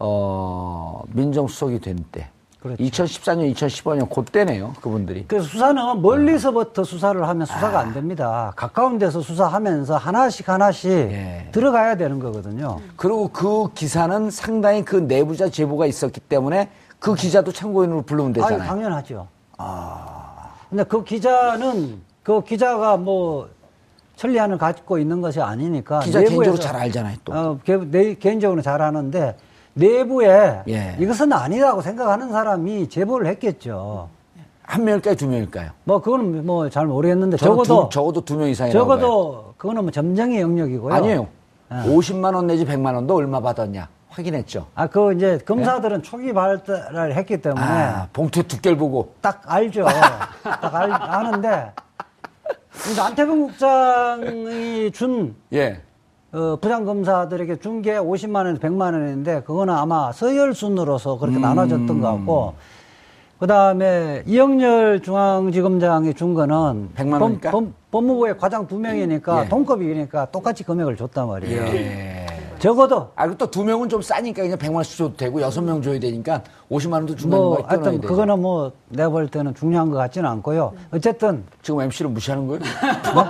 어, 0.00 1.02
민정수석이 1.12 1.78
된 1.78 2.04
때. 2.10 2.28
그렇죠. 2.58 2.82
2014년, 2.82 3.54
2015년 3.54 4.10
그때네요, 4.12 4.74
그분들이. 4.82 5.24
그래서 5.28 5.46
수사는 5.46 6.02
멀리서부터 6.02 6.82
수사를 6.82 7.26
하면 7.26 7.46
수사가 7.46 7.78
아. 7.78 7.82
안 7.82 7.94
됩니다. 7.94 8.52
가까운 8.56 8.98
데서 8.98 9.20
수사하면서 9.20 9.96
하나씩 9.96 10.48
하나씩 10.48 10.90
예. 10.90 11.48
들어가야 11.52 11.96
되는 11.96 12.18
거거든요. 12.18 12.80
그리고 12.96 13.28
그 13.28 13.72
기사는 13.74 14.28
상당히 14.30 14.84
그 14.84 14.96
내부자 14.96 15.48
제보가 15.48 15.86
있었기 15.86 16.20
때문에 16.20 16.68
그 16.98 17.14
기자도 17.14 17.52
참고인으로 17.52 18.02
부르면 18.02 18.32
되잖아요. 18.34 18.60
아 18.60 18.66
당연하죠. 18.66 19.28
아. 19.56 20.50
근데 20.68 20.82
그 20.82 21.02
기자는 21.04 22.02
그 22.22 22.42
기자가 22.42 22.96
뭐 22.98 23.48
천리안을 24.20 24.58
갖고 24.58 24.98
있는 24.98 25.22
것이 25.22 25.40
아니니까 25.40 26.00
기자 26.00 26.20
개인적으로 26.20 26.58
잘 26.58 26.76
알잖아요. 26.76 27.16
또 27.24 27.32
어, 27.32 27.58
내, 27.90 28.14
개인적으로 28.14 28.60
잘 28.60 28.82
아는데 28.82 29.34
내부에 29.72 30.60
예. 30.68 30.94
이것은 30.98 31.32
아니라고 31.32 31.80
생각하는 31.80 32.30
사람이 32.30 32.90
제보를 32.90 33.26
했겠죠. 33.28 34.10
한 34.62 34.84
명일까요, 34.84 35.14
두 35.14 35.26
명일까요? 35.26 35.70
뭐 35.84 36.02
그거는 36.02 36.44
뭐 36.44 36.68
잘 36.68 36.86
모르겠는데 36.86 37.38
적어도 37.38 37.88
두, 37.88 37.94
적어도 37.94 38.20
두 38.24 38.36
명 38.36 38.48
이상이 38.50 38.70
적어도 38.72 39.54
그거는 39.56 39.84
뭐 39.84 39.90
점쟁이 39.90 40.38
영역이고요. 40.40 40.92
아니에요. 40.94 41.26
네. 41.70 41.76
50만 41.86 42.34
원 42.34 42.46
내지 42.46 42.66
100만 42.66 42.94
원도 42.94 43.16
얼마 43.16 43.40
받았냐 43.40 43.88
확인했죠. 44.10 44.66
아, 44.74 44.86
그 44.86 45.14
이제 45.14 45.38
검사들은 45.46 45.96
네? 45.96 46.02
초기 46.02 46.34
발달을 46.34 47.14
했기 47.16 47.40
때문에 47.40 47.64
아, 47.64 48.08
봉투 48.12 48.42
두께를 48.42 48.76
보고 48.76 49.14
딱 49.22 49.40
알죠. 49.46 49.86
딱 50.44 50.74
알, 50.74 50.92
아는데 50.92 51.72
근데 52.72 53.00
안태근 53.00 53.46
국장이 53.48 54.90
준 54.92 55.34
예. 55.52 55.80
어, 56.32 56.56
부장검사들에게 56.60 57.56
준 57.56 57.82
게 57.82 57.94
50만 57.98 58.36
원에서 58.36 58.60
100만 58.60 58.92
원인데 58.92 59.42
그거는 59.42 59.74
아마 59.74 60.12
서열순으로서 60.12 61.18
그렇게 61.18 61.38
음. 61.38 61.42
나눠졌던 61.42 62.00
것 62.00 62.06
같고 62.12 62.54
그 63.40 63.46
다음에 63.46 64.22
이영렬 64.26 65.00
중앙지검장이 65.02 66.14
준 66.14 66.34
거는 66.34 66.90
100만 66.94 67.20
원이니까? 67.20 67.50
법, 67.50 67.64
법무부의 67.90 68.38
과장 68.38 68.66
두 68.66 68.78
명이니까 68.78 69.44
예. 69.44 69.48
동급이니까 69.48 70.30
똑같이 70.30 70.62
금액을 70.62 70.96
줬단 70.96 71.26
말이에요. 71.26 71.62
예. 71.74 72.19
적어도. 72.60 73.10
아, 73.16 73.26
또 73.34 73.46
두 73.50 73.64
명은 73.64 73.88
좀 73.88 74.00
싸니까 74.02 74.42
그냥 74.42 74.58
100만 74.58 74.74
원씩 74.76 74.96
줘도 74.98 75.16
되고 75.16 75.40
여섯 75.40 75.60
명 75.62 75.80
줘야 75.82 75.98
되니까 75.98 76.42
50만 76.70 76.92
원도 76.92 77.16
중간에 77.16 77.42
뭐, 77.42 77.64
하여튼 77.66 78.00
그거는 78.00 78.40
뭐 78.40 78.72
내가 78.88 79.08
볼 79.08 79.28
때는 79.28 79.54
중요한 79.54 79.90
것 79.90 79.96
같지는 79.96 80.28
않고요. 80.30 80.72
어쨌든. 80.92 81.44
지금 81.62 81.80
MC를 81.80 82.10
무시하는 82.10 82.46
거예요? 82.46 82.60
뭐? 83.14 83.24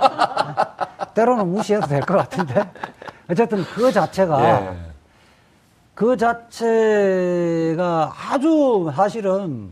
때로는 1.13 1.47
무시해도 1.51 1.87
될 1.87 2.01
것 2.01 2.15
같은데. 2.17 2.69
어쨌든 3.29 3.63
그 3.73 3.91
자체가 3.91 4.43
예. 4.61 4.77
그 5.93 6.17
자체가 6.17 8.11
아주 8.31 8.91
사실은 8.95 9.71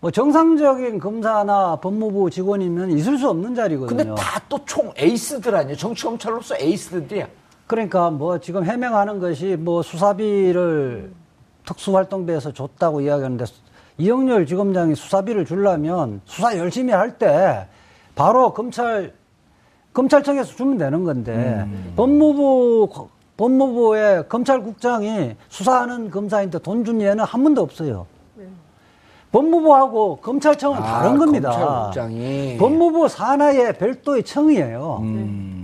뭐 0.00 0.10
정상적인 0.10 0.98
검사나 1.00 1.76
법무부 1.76 2.30
직원이면 2.30 2.90
있을 2.92 3.18
수 3.18 3.28
없는 3.30 3.54
자리거든요. 3.54 3.96
근데 3.96 4.14
다 4.14 4.38
또 4.48 4.58
총 4.64 4.90
에이스들 4.96 5.54
아니에요? 5.54 5.76
정치검찰로서 5.76 6.56
에이스들이야. 6.58 7.26
그러니까 7.68 8.10
뭐 8.10 8.38
지금 8.40 8.64
해명하는 8.64 9.20
것이 9.20 9.54
뭐 9.56 9.82
수사비를 9.82 11.12
특수활동비에서 11.66 12.52
줬다고 12.52 13.02
이야기하는데 13.02 13.44
이영렬 13.98 14.46
지검장이 14.46 14.94
수사비를 14.94 15.44
주려면 15.44 16.20
수사 16.24 16.56
열심히 16.56 16.92
할 16.92 17.18
때 17.18 17.66
바로 18.14 18.52
검찰 18.54 19.12
검찰청에서 19.92 20.54
주면 20.56 20.78
되는 20.78 21.04
건데 21.04 21.32
음. 21.66 21.92
법무부 21.94 23.08
법무부의 23.36 24.28
검찰국장이 24.28 25.36
수사하는 25.48 26.10
검사인데 26.10 26.58
돈 26.60 26.84
준 26.84 27.00
예는 27.02 27.22
한 27.24 27.42
번도 27.44 27.60
없어요. 27.62 28.06
네. 28.36 28.44
법무부하고 29.30 30.16
검찰청은 30.22 30.78
아, 30.78 30.82
다른 30.82 31.18
겁니다. 31.18 31.50
검찰국장이 31.50 32.56
법무부 32.58 33.08
산하의 33.08 33.74
별도의 33.78 34.22
청이에요. 34.24 34.98
음. 35.02 35.57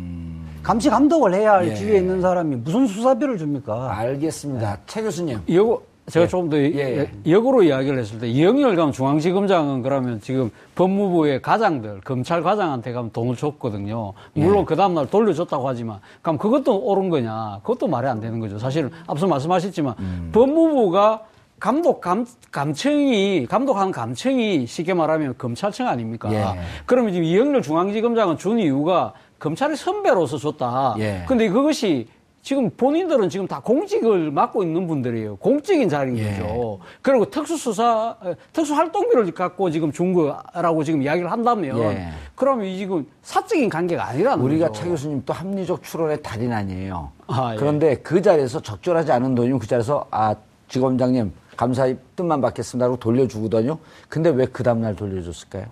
감시 0.64 0.88
감독을 0.88 1.34
해야 1.34 1.52
할 1.52 1.68
예. 1.68 1.74
지위에 1.74 1.98
있는 1.98 2.20
사람이 2.20 2.56
무슨 2.56 2.86
수사비를 2.86 3.36
줍니까? 3.38 3.96
알겠습니다. 3.98 4.72
예. 4.72 4.76
최 4.86 5.02
교수님. 5.02 5.38
이거 5.46 5.82
제가 6.06 6.24
예. 6.24 6.28
조금 6.28 6.48
더 6.48 6.56
예. 6.56 7.10
역으로 7.26 7.62
이야기를 7.62 7.98
했을 7.98 8.18
때 8.18 8.26
이영렬 8.28 8.74
감 8.74 8.90
중앙지검장은 8.90 9.82
그러면 9.82 10.20
지금 10.20 10.50
법무부의 10.74 11.42
가장들 11.42 12.00
검찰 12.00 12.42
과장한테 12.42 12.92
가면 12.92 13.10
돈을 13.12 13.36
줬거든요. 13.36 14.14
물론 14.32 14.60
예. 14.60 14.64
그 14.64 14.74
다음날 14.74 15.06
돌려줬다고 15.08 15.68
하지만 15.68 16.00
그럼 16.22 16.38
그것도 16.38 16.78
옳은 16.78 17.10
거냐? 17.10 17.60
그것도 17.62 17.86
말이 17.86 18.06
안 18.06 18.20
되는 18.20 18.40
거죠. 18.40 18.58
사실 18.58 18.90
앞서 19.06 19.26
말씀하셨지만 19.26 19.94
음. 19.98 20.30
법무부가 20.32 21.22
감독 21.60 22.00
감, 22.00 22.26
감청이 22.50 23.46
감독하는 23.46 23.92
감청이 23.92 24.66
쉽게 24.66 24.92
말하면 24.92 25.34
검찰청 25.38 25.88
아닙니까? 25.88 26.30
예. 26.32 26.44
그러면 26.84 27.12
지금 27.12 27.24
이영렬 27.24 27.62
중앙지검장은 27.62 28.36
준 28.36 28.58
이유가 28.58 29.14
검찰의 29.44 29.76
선배로서 29.76 30.38
줬다. 30.38 30.94
예. 31.00 31.24
근데 31.28 31.50
그것이 31.50 32.08
지금 32.40 32.70
본인들은 32.70 33.28
지금 33.28 33.46
다 33.46 33.60
공직을 33.60 34.30
맡고 34.30 34.62
있는 34.62 34.86
분들이에요. 34.86 35.36
공직인 35.36 35.88
자리인 35.88 36.16
예. 36.18 36.30
거죠. 36.38 36.78
그리고 37.02 37.28
특수수사, 37.30 38.16
특수활동비를 38.54 39.32
갖고 39.32 39.70
지금 39.70 39.92
준 39.92 40.12
거라고 40.14 40.82
지금 40.84 41.02
이야기를 41.02 41.30
한다면, 41.30 41.78
예. 41.78 42.08
그러면 42.34 42.66
이 42.66 42.78
지금 42.78 43.06
사적인 43.22 43.68
관계가 43.68 44.06
아니라는 44.08 44.42
우리가 44.42 44.68
거죠. 44.68 44.80
차 44.80 44.88
교수님 44.88 45.22
또 45.26 45.32
합리적 45.34 45.82
추론의 45.82 46.22
달인 46.22 46.52
아니에요. 46.52 47.12
아, 47.26 47.52
예. 47.52 47.56
그런데 47.58 47.96
그 47.96 48.20
자리에서 48.22 48.60
적절하지 48.60 49.12
않은 49.12 49.34
돈이면 49.34 49.58
그 49.58 49.66
자리에서, 49.66 50.06
아, 50.10 50.34
지검장님, 50.68 51.32
감사의 51.56 51.98
뜻만 52.16 52.40
받겠습니다. 52.40 52.86
하고 52.86 52.96
돌려주거든요. 52.98 53.78
근데 54.08 54.30
왜 54.30 54.46
그 54.46 54.62
다음날 54.62 54.96
돌려줬을까요? 54.96 55.66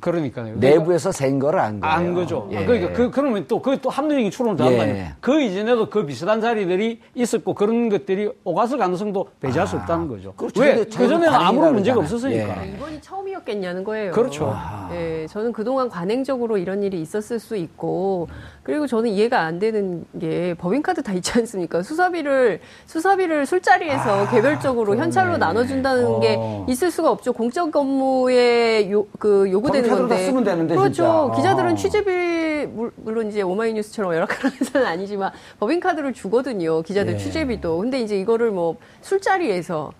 그러니까요. 0.00 0.56
내부에서 0.56 1.12
센 1.12 1.38
거를 1.38 1.60
안 1.60 1.80
거예요. 1.80 1.94
안 1.94 2.14
거죠. 2.14 2.48
예. 2.52 2.64
그러니까 2.64 2.92
그, 2.92 3.10
그러면 3.10 3.44
또, 3.46 3.60
그게 3.60 3.78
또 3.80 3.90
합리적인 3.90 4.30
추론을 4.30 4.56
더한다면 4.56 4.96
예. 4.96 5.14
그 5.20 5.40
이전에도 5.40 5.90
그 5.90 6.06
비슷한 6.06 6.40
자리들이 6.40 7.00
있었고 7.14 7.54
그런 7.54 7.88
것들이 7.88 8.30
오갔을 8.44 8.78
가능성도 8.78 9.28
배제할 9.40 9.62
아. 9.62 9.66
수 9.66 9.76
없다는 9.76 10.08
거죠. 10.08 10.32
그렇죠. 10.34 10.60
왜? 10.60 10.84
그전에는 10.84 11.28
아무런 11.28 11.74
문제가 11.74 12.00
없었으니까. 12.00 12.66
예. 12.66 12.72
이번이 12.72 13.00
처음이었겠냐는 13.00 13.84
거예요. 13.84 14.12
그렇죠. 14.12 14.54
예. 14.92 15.26
저는 15.28 15.52
그동안 15.52 15.88
관행적으로 15.88 16.58
이런 16.58 16.82
일이 16.82 17.00
있었을 17.00 17.38
수 17.38 17.56
있고 17.56 18.28
그리고 18.62 18.86
저는 18.86 19.10
이해가 19.10 19.40
안 19.40 19.58
되는 19.58 20.04
게 20.18 20.54
법인카드 20.58 21.02
다 21.02 21.12
있지 21.12 21.32
않습니까? 21.38 21.82
수사비를, 21.82 22.60
수사비를 22.86 23.46
술자리에서 23.46 24.26
아, 24.26 24.30
개별적으로 24.30 24.86
그러네. 24.86 25.02
현찰로 25.02 25.38
나눠준다는 25.38 26.06
어. 26.06 26.20
게 26.20 26.38
있을 26.68 26.90
수가 26.90 27.10
없죠. 27.10 27.32
공적 27.32 27.74
업무에 27.74 28.90
요, 28.90 29.06
그 29.18 29.50
요구되는 29.50 29.89
건데. 29.98 30.26
쓰면 30.26 30.44
되는데 30.44 30.74
그렇죠. 30.76 30.92
진짜. 30.92 31.32
기자들은 31.36 31.72
어. 31.72 31.74
취재비 31.76 32.66
물론 32.96 33.28
이제 33.28 33.42
오마이뉴스처럼 33.42 34.14
열악한 34.14 34.52
회사는 34.52 34.86
아니지만 34.88 35.32
법인카드를 35.58 36.12
주거든요. 36.12 36.82
기자들 36.82 37.14
예. 37.14 37.18
취재비도. 37.18 37.78
근데 37.78 38.00
이제 38.00 38.18
이거를 38.18 38.50
뭐 38.50 38.76
술자리에서 39.02 39.92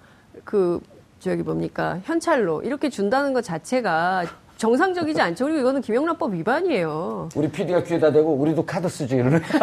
그 0.44 0.81
저기 1.18 1.42
뭡니까 1.42 2.00
현찰로 2.05 2.62
이렇게 2.62 2.88
준다는 2.88 3.33
것 3.33 3.42
자체가 3.44 4.24
정상적이지 4.61 5.18
않죠. 5.23 5.46
그리고 5.46 5.61
이거는 5.61 5.81
김영란법 5.81 6.35
위반이에요. 6.35 7.31
우리 7.35 7.49
PD가 7.51 7.83
귀에다 7.83 8.12
대고 8.12 8.35
우리도 8.35 8.66
카드 8.66 8.87
쓰지 8.90 9.16
이러네. 9.16 9.40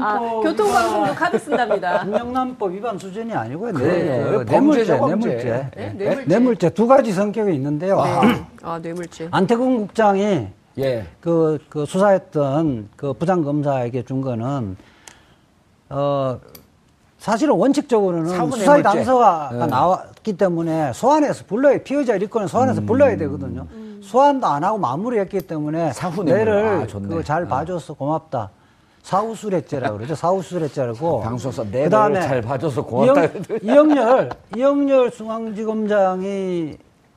아, 0.00 0.40
교통방송도 0.44 1.14
카드 1.14 1.36
쓴답니다. 1.40 2.04
김영란법 2.06 2.72
위반 2.72 2.96
수준이 2.96 3.34
아니고요. 3.34 3.72
네, 3.72 3.82
네. 3.84 4.44
뇌물죄, 4.44 4.96
뇌물죄. 4.96 5.70
네? 5.74 5.92
뇌물죄. 5.96 6.24
뇌물죄 6.26 6.70
두 6.70 6.86
가지 6.86 7.10
성격이 7.10 7.52
있는데요. 7.52 8.00
네. 8.00 8.46
아, 8.62 8.78
뇌물죄. 8.78 9.26
안태근 9.32 9.78
국장이 9.78 10.46
예. 10.78 11.04
그, 11.20 11.58
그 11.68 11.84
수사했던 11.84 12.90
그 12.94 13.12
부장검사에게 13.12 14.04
준 14.04 14.20
거는 14.20 14.76
어 15.88 16.38
사실은 17.18 17.54
원칙적으로는 17.54 18.50
수사의 18.52 18.82
단서가 18.82 19.50
네. 19.52 19.66
나왔기 19.66 20.36
때문에 20.36 20.92
소환해서 20.92 21.44
불러야 21.46 21.78
피의자 21.82 22.14
일권을 22.14 22.48
소환해서 22.48 22.80
음. 22.80 22.86
불러야 22.86 23.16
되거든요. 23.16 23.66
음. 23.72 24.00
소환도 24.02 24.46
안 24.46 24.62
하고 24.62 24.78
마무리했기 24.78 25.40
때문에 25.40 25.92
사후 25.92 26.22
내를 26.22 26.86
아, 26.88 27.08
그잘 27.08 27.44
아. 27.44 27.48
봐줘서 27.48 27.94
고맙다. 27.94 28.50
사후수레죄라고 29.02 29.96
그러죠. 29.96 30.14
사후수레죄라고. 30.14 31.20
방송사 31.22 31.64
내를 31.64 31.90
잘 31.90 32.40
봐줘서 32.40 32.84
고맙다. 32.84 33.22
이영, 33.62 33.88
이영 33.88 33.88
렬, 33.88 34.30
이영렬 34.56 35.10
중앙지검장이 35.10 36.76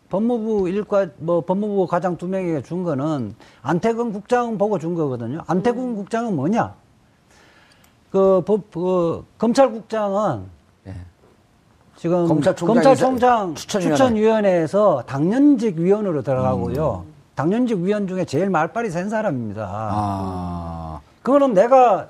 법무부 0.09 0.67
일과, 0.69 1.07
뭐, 1.17 1.41
법무부 1.41 1.87
과장 1.87 2.17
두 2.17 2.27
명에게 2.27 2.63
준 2.63 2.83
거는 2.83 3.33
안태근 3.61 4.11
국장 4.11 4.57
보고 4.57 4.77
준 4.77 4.95
거거든요. 4.95 5.41
안태근 5.47 5.95
국장은 5.95 6.35
뭐냐? 6.35 6.73
그, 8.11 8.43
법, 8.45 8.69
그, 8.71 9.25
검찰국장은 9.37 10.43
네. 10.83 10.93
지금 11.95 12.27
검찰총장 12.27 13.55
추천위원회. 13.55 14.49
에서 14.51 15.03
당연직 15.07 15.77
위원으로 15.77 16.21
들어가고요. 16.21 17.05
음. 17.07 17.13
당연직 17.35 17.79
위원 17.79 18.07
중에 18.07 18.25
제일 18.25 18.49
말빨이 18.49 18.89
센 18.89 19.09
사람입니다. 19.09 19.67
아. 19.71 20.99
그거는 21.23 21.53
내가 21.53 22.09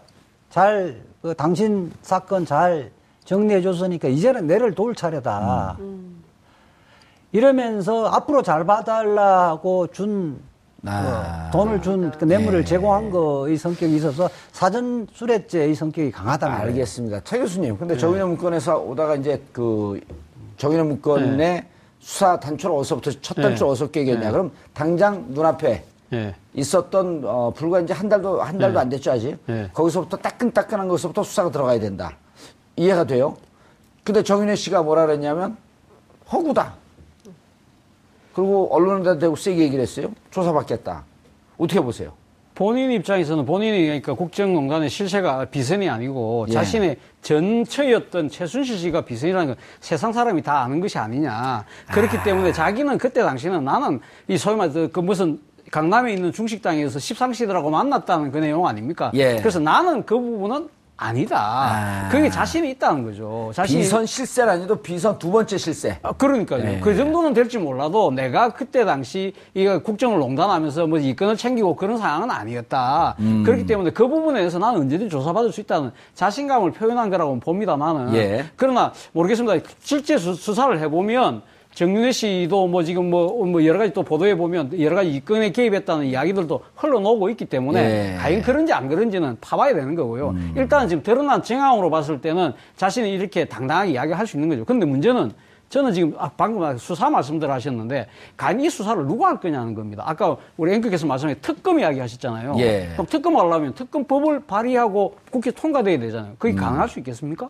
잘, 0.49 1.01
그 1.21 1.35
당신 1.35 1.91
사건 2.01 2.45
잘 2.45 2.91
정리해 3.23 3.61
줬으니까 3.61 4.07
이제는 4.07 4.47
내를 4.47 4.73
도울 4.73 4.95
차례다. 4.95 5.77
음. 5.79 6.23
이러면서 7.31 8.07
앞으로 8.07 8.41
잘 8.41 8.65
봐달라고 8.65 9.87
준 9.87 10.41
아. 10.85 11.47
어, 11.47 11.51
돈을 11.51 11.81
준그 11.81 12.25
뇌물을 12.25 12.59
네. 12.59 12.65
제공한 12.65 13.11
거의 13.11 13.57
성격이 13.57 13.95
있어서 13.97 14.29
사전 14.51 15.07
수뢰죄의 15.13 15.75
성격이 15.75 16.11
강하다는 16.11 16.55
거예요. 16.55 16.69
알겠습니다. 16.69 17.21
최 17.23 17.37
교수님, 17.37 17.77
근데 17.77 17.93
네. 17.93 17.99
정인호 17.99 18.27
문건에서 18.27 18.79
오다가 18.79 19.15
이제 19.15 19.41
그 19.51 19.99
정인호 20.57 20.85
문건의 20.85 21.37
네. 21.37 21.67
수사 21.99 22.39
단초를 22.39 22.75
어디서부터 22.77 23.11
첫 23.21 23.35
단초를 23.35 23.57
네. 23.57 23.65
어디서 23.65 23.91
깨겠냐? 23.91 24.19
네. 24.25 24.31
그럼 24.31 24.51
당장 24.73 25.25
눈앞에 25.29 25.83
네. 26.09 26.35
있었던 26.53 27.21
어, 27.25 27.53
불과 27.55 27.79
이제 27.79 27.93
한 27.93 28.09
달도 28.09 28.41
한 28.41 28.57
달도 28.57 28.79
안 28.79 28.89
됐죠 28.89 29.11
아직. 29.11 29.37
거기서부터 29.73 30.17
따끈따끈한 30.17 30.87
것부터 30.87 31.23
수사가 31.23 31.51
들어가야 31.51 31.79
된다. 31.79 32.17
이해가 32.75 33.03
돼요? 33.03 33.37
근데 34.03 34.23
정인호 34.23 34.55
씨가 34.55 34.81
뭐라 34.81 35.05
그랬냐면 35.05 35.55
허구다. 36.31 36.80
그리고 38.33 38.73
언론에다 38.73 39.17
대고 39.17 39.35
세게 39.35 39.61
얘기를 39.61 39.81
했어요. 39.81 40.11
조사받겠다. 40.31 41.03
어떻게 41.57 41.79
보세요? 41.79 42.13
본인 42.53 42.91
입장에서는 42.91 43.45
본인이 43.45 43.85
그러니까 43.85 44.13
국정농단의 44.13 44.89
실세가 44.89 45.45
비선이 45.45 45.89
아니고 45.89 46.45
예. 46.49 46.53
자신의 46.53 46.97
전처였던 47.21 48.29
최순실 48.29 48.77
씨가 48.77 49.01
비선이라는 49.01 49.47
건 49.47 49.55
세상 49.79 50.11
사람이 50.11 50.41
다 50.43 50.63
아는 50.63 50.79
것이 50.79 50.97
아니냐. 50.97 51.65
그렇기 51.91 52.17
아. 52.17 52.23
때문에 52.23 52.51
자기는 52.51 52.97
그때 52.97 53.21
당시는 53.23 53.63
나는 53.63 53.99
이 54.27 54.37
소위 54.37 54.57
말해서 54.57 54.89
그 54.91 54.99
무슨 54.99 55.39
강남에 55.71 56.13
있는 56.13 56.33
중식당에서 56.33 56.99
십상시들하고 56.99 57.69
만났다는 57.69 58.31
그 58.31 58.37
내용 58.37 58.67
아닙니까? 58.67 59.11
예. 59.13 59.37
그래서 59.37 59.59
나는 59.59 60.05
그 60.05 60.19
부분은 60.19 60.69
아니다. 61.01 61.37
아. 61.39 62.09
그게 62.11 62.29
자신이 62.29 62.69
있다는 62.71 63.03
거죠. 63.03 63.51
자신이. 63.55 63.81
비선 63.81 64.05
실세라니도 64.05 64.75
비선 64.83 65.17
두 65.17 65.31
번째 65.31 65.57
실세. 65.57 65.97
아, 66.03 66.11
그러니까요. 66.11 66.63
네. 66.63 66.79
그 66.79 66.95
정도는 66.95 67.33
될지 67.33 67.57
몰라도 67.57 68.11
내가 68.11 68.49
그때 68.49 68.85
당시 68.85 69.33
이거 69.55 69.79
국정을 69.79 70.19
농단하면서 70.19 70.85
뭐 70.85 70.99
이권을 70.99 71.37
챙기고 71.37 71.75
그런 71.75 71.97
상황은 71.97 72.29
아니었다. 72.29 73.15
음. 73.19 73.41
그렇기 73.43 73.65
때문에 73.65 73.89
그 73.89 74.07
부분에 74.07 74.39
대해서 74.39 74.59
나는 74.59 74.81
언제든 74.81 75.09
조사받을 75.09 75.51
수 75.51 75.59
있다는 75.61 75.91
자신감을 76.13 76.71
표현한 76.71 77.09
거라고 77.09 77.39
봅니다. 77.39 77.75
나는. 77.75 78.13
예. 78.13 78.45
그러나 78.55 78.93
모르겠습니다. 79.13 79.65
실제 79.79 80.19
수, 80.19 80.35
수사를 80.35 80.79
해보면 80.79 81.41
정윤회 81.73 82.11
씨도 82.11 82.67
뭐 82.67 82.83
지금 82.83 83.09
뭐, 83.09 83.45
뭐 83.45 83.65
여러 83.65 83.79
가지 83.79 83.93
또 83.93 84.03
보도해 84.03 84.35
보면 84.35 84.79
여러 84.79 84.95
가지 84.95 85.11
이권에 85.11 85.51
개입했다는 85.51 86.05
이야기들도 86.05 86.61
흘러나오고 86.75 87.29
있기 87.31 87.45
때문에 87.45 88.13
예. 88.13 88.17
과연 88.17 88.41
그런지 88.41 88.73
안 88.73 88.89
그런지는 88.89 89.37
파봐야 89.39 89.73
되는 89.73 89.95
거고요. 89.95 90.29
음. 90.29 90.53
일단 90.57 90.87
지금 90.87 91.01
드러난 91.01 91.41
정황으로 91.41 91.89
봤을 91.89 92.19
때는 92.19 92.53
자신이 92.75 93.11
이렇게 93.11 93.45
당당하게 93.45 93.91
이야기할 93.91 94.27
수 94.27 94.37
있는 94.37 94.49
거죠. 94.49 94.65
근데 94.65 94.85
문제는 94.85 95.31
저는 95.69 95.93
지금 95.93 96.13
아, 96.17 96.29
방금 96.35 96.77
수사 96.77 97.09
말씀들 97.09 97.49
하셨는데 97.49 98.07
간이 98.35 98.69
수사를 98.69 99.05
누가 99.07 99.29
할 99.29 99.39
거냐는 99.39 99.73
겁니다. 99.73 100.03
아까 100.05 100.35
우리 100.57 100.73
앵커께서 100.73 101.07
말씀해 101.07 101.35
특검 101.41 101.79
이야기 101.79 101.99
하셨잖아요. 102.01 102.55
예. 102.57 102.89
그럼 102.91 103.07
특검 103.09 103.37
하려면 103.37 103.73
특검법을 103.73 104.41
발의하고 104.41 105.15
국회 105.31 105.49
통과돼야 105.51 105.97
되잖아요. 105.97 106.33
그게 106.37 106.53
음. 106.53 106.57
가능할 106.57 106.89
수 106.89 106.99
있겠습니까? 106.99 107.49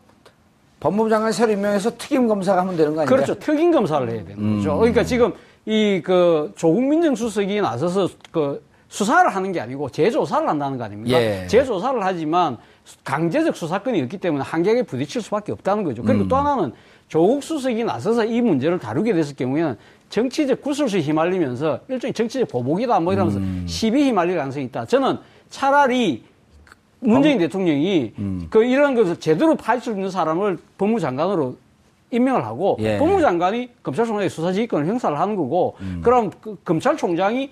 법무부 0.81 1.09
장관 1.09 1.31
새로 1.31 1.53
임명해서 1.53 1.91
특임 1.97 2.27
검사가 2.27 2.61
하면 2.61 2.75
되는 2.75 2.93
거 2.95 3.01
아니에요? 3.01 3.15
그렇죠. 3.15 3.39
특임 3.39 3.71
검사를 3.71 4.05
해야 4.09 4.25
되는 4.25 4.37
음. 4.43 4.57
거죠. 4.57 4.77
그러니까 4.77 5.03
지금 5.05 5.31
이 5.65 6.01
그 6.03 6.51
조국 6.57 6.83
민 6.83 7.01
정수석이 7.03 7.61
나서서 7.61 8.09
그 8.31 8.65
수사를 8.89 9.29
하는 9.33 9.51
게 9.51 9.59
아니고 9.61 9.89
재조사를 9.89 10.49
한다는 10.49 10.77
거 10.77 10.83
아닙니까? 10.83 11.21
예. 11.21 11.45
재조사를 11.47 12.03
하지만 12.03 12.57
강제적 13.03 13.55
수사권이 13.55 14.01
없기 14.01 14.17
때문에 14.17 14.43
한계에 14.43 14.81
부딪힐 14.81 15.21
수밖에 15.21 15.51
없다는 15.51 15.83
거죠. 15.83 16.01
그리고 16.01 16.23
음. 16.23 16.27
또 16.27 16.35
하나는 16.35 16.73
조국 17.07 17.43
수석이 17.43 17.83
나서서 17.83 18.25
이 18.25 18.41
문제를 18.41 18.79
다루게 18.79 19.13
됐을 19.13 19.35
경우에는 19.35 19.77
정치적 20.09 20.61
구설수에 20.61 21.01
휘말리면서 21.01 21.81
일종의 21.89 22.13
정치적 22.13 22.49
보복이다 22.49 22.99
뭐 22.99 23.13
이러면서 23.13 23.37
음. 23.37 23.65
시비 23.67 24.03
휘말릴 24.05 24.35
가능성이 24.35 24.65
있다. 24.65 24.85
저는 24.85 25.19
차라리 25.49 26.23
문재인 27.01 27.39
대통령이 27.39 28.13
음. 28.19 28.47
그 28.49 28.63
이런 28.63 28.95
것을 28.95 29.19
제대로 29.19 29.55
파헤칠 29.55 29.93
수 29.93 29.97
있는 29.97 30.09
사람을 30.09 30.57
법무장관으로 30.77 31.55
임명을 32.11 32.45
하고 32.45 32.77
예. 32.79 32.97
법무장관이 32.97 33.69
검찰총장의 33.83 34.29
수사지휘권을 34.29 34.85
행사를 34.85 35.17
하는 35.19 35.35
거고 35.35 35.75
음. 35.81 36.01
그럼 36.03 36.29
그 36.41 36.57
검찰총장이 36.63 37.49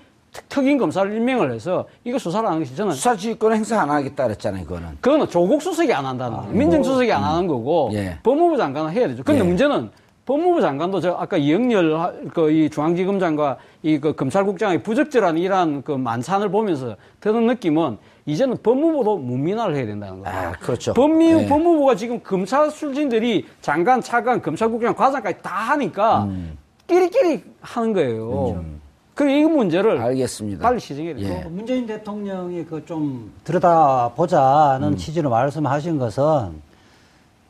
특임 0.48 0.78
검사를 0.78 1.12
임명을 1.12 1.52
해서 1.52 1.86
이거 2.04 2.20
수사를 2.20 2.48
하는 2.48 2.60
것이 2.60 2.76
저는 2.76 2.94
수사지휘권 2.94 3.54
행사 3.54 3.82
안 3.82 3.90
하겠다 3.90 4.26
그랬잖아요 4.26 4.64
그거는 4.66 4.90
그거는 5.02 5.28
조국 5.28 5.62
수석이 5.62 5.92
안 5.92 6.06
한다는 6.06 6.38
아, 6.38 6.42
거예요 6.42 6.56
민정수석이 6.56 7.12
안 7.12 7.24
하는 7.24 7.48
거고 7.48 7.90
예. 7.94 8.20
법무부 8.22 8.56
장관은 8.58 8.92
해야 8.92 9.08
되죠 9.08 9.24
근데 9.24 9.40
예. 9.40 9.44
문제는 9.44 9.90
법무부 10.28 10.62
장관도 10.62 11.00
저 11.00 11.14
아까 11.14 11.38
이영렬 11.38 12.30
그 12.36 12.52
이 12.52 12.70
중앙지검장과 12.70 13.58
이 13.82 13.98
그 13.98 14.14
검찰국장의 14.14 14.84
부적절한 14.84 15.40
이러한 15.40 15.82
그 15.82 15.94
만찬을 15.94 16.52
보면서 16.52 16.96
드는 17.22 17.48
느낌은 17.48 17.98
이제는 18.26 18.58
법무부도 18.62 19.18
문민화를 19.18 19.76
해야 19.76 19.86
된다는 19.86 20.22
거예요. 20.22 20.38
아, 20.38 20.52
그렇죠. 20.54 20.94
법미, 20.94 21.34
네. 21.34 21.48
법무부가 21.48 21.96
지금 21.96 22.22
검찰 22.22 22.70
출신들이 22.70 23.46
장관, 23.62 24.02
차관, 24.02 24.42
검찰국장, 24.42 24.94
과장까지 24.94 25.38
다 25.42 25.50
하니까 25.72 26.24
음. 26.26 26.58
끼리끼리 26.88 27.44
하는 27.62 27.94
거예요. 27.94 28.50
음. 28.60 28.82
그이 29.16 29.44
문제를 29.44 30.00
알겠습니다. 30.00 30.64
빨리 30.64 30.80
시정해야 30.80 31.16
돼요. 31.16 31.42
예. 31.44 31.50
문재인 31.50 31.86
대통령이 31.86 32.64
그 32.66 32.86
좀 32.86 33.32
들여다보자는 33.44 34.88
음. 34.90 34.96
취지로 34.98 35.30
말씀하신 35.30 36.00
것은 36.00 36.62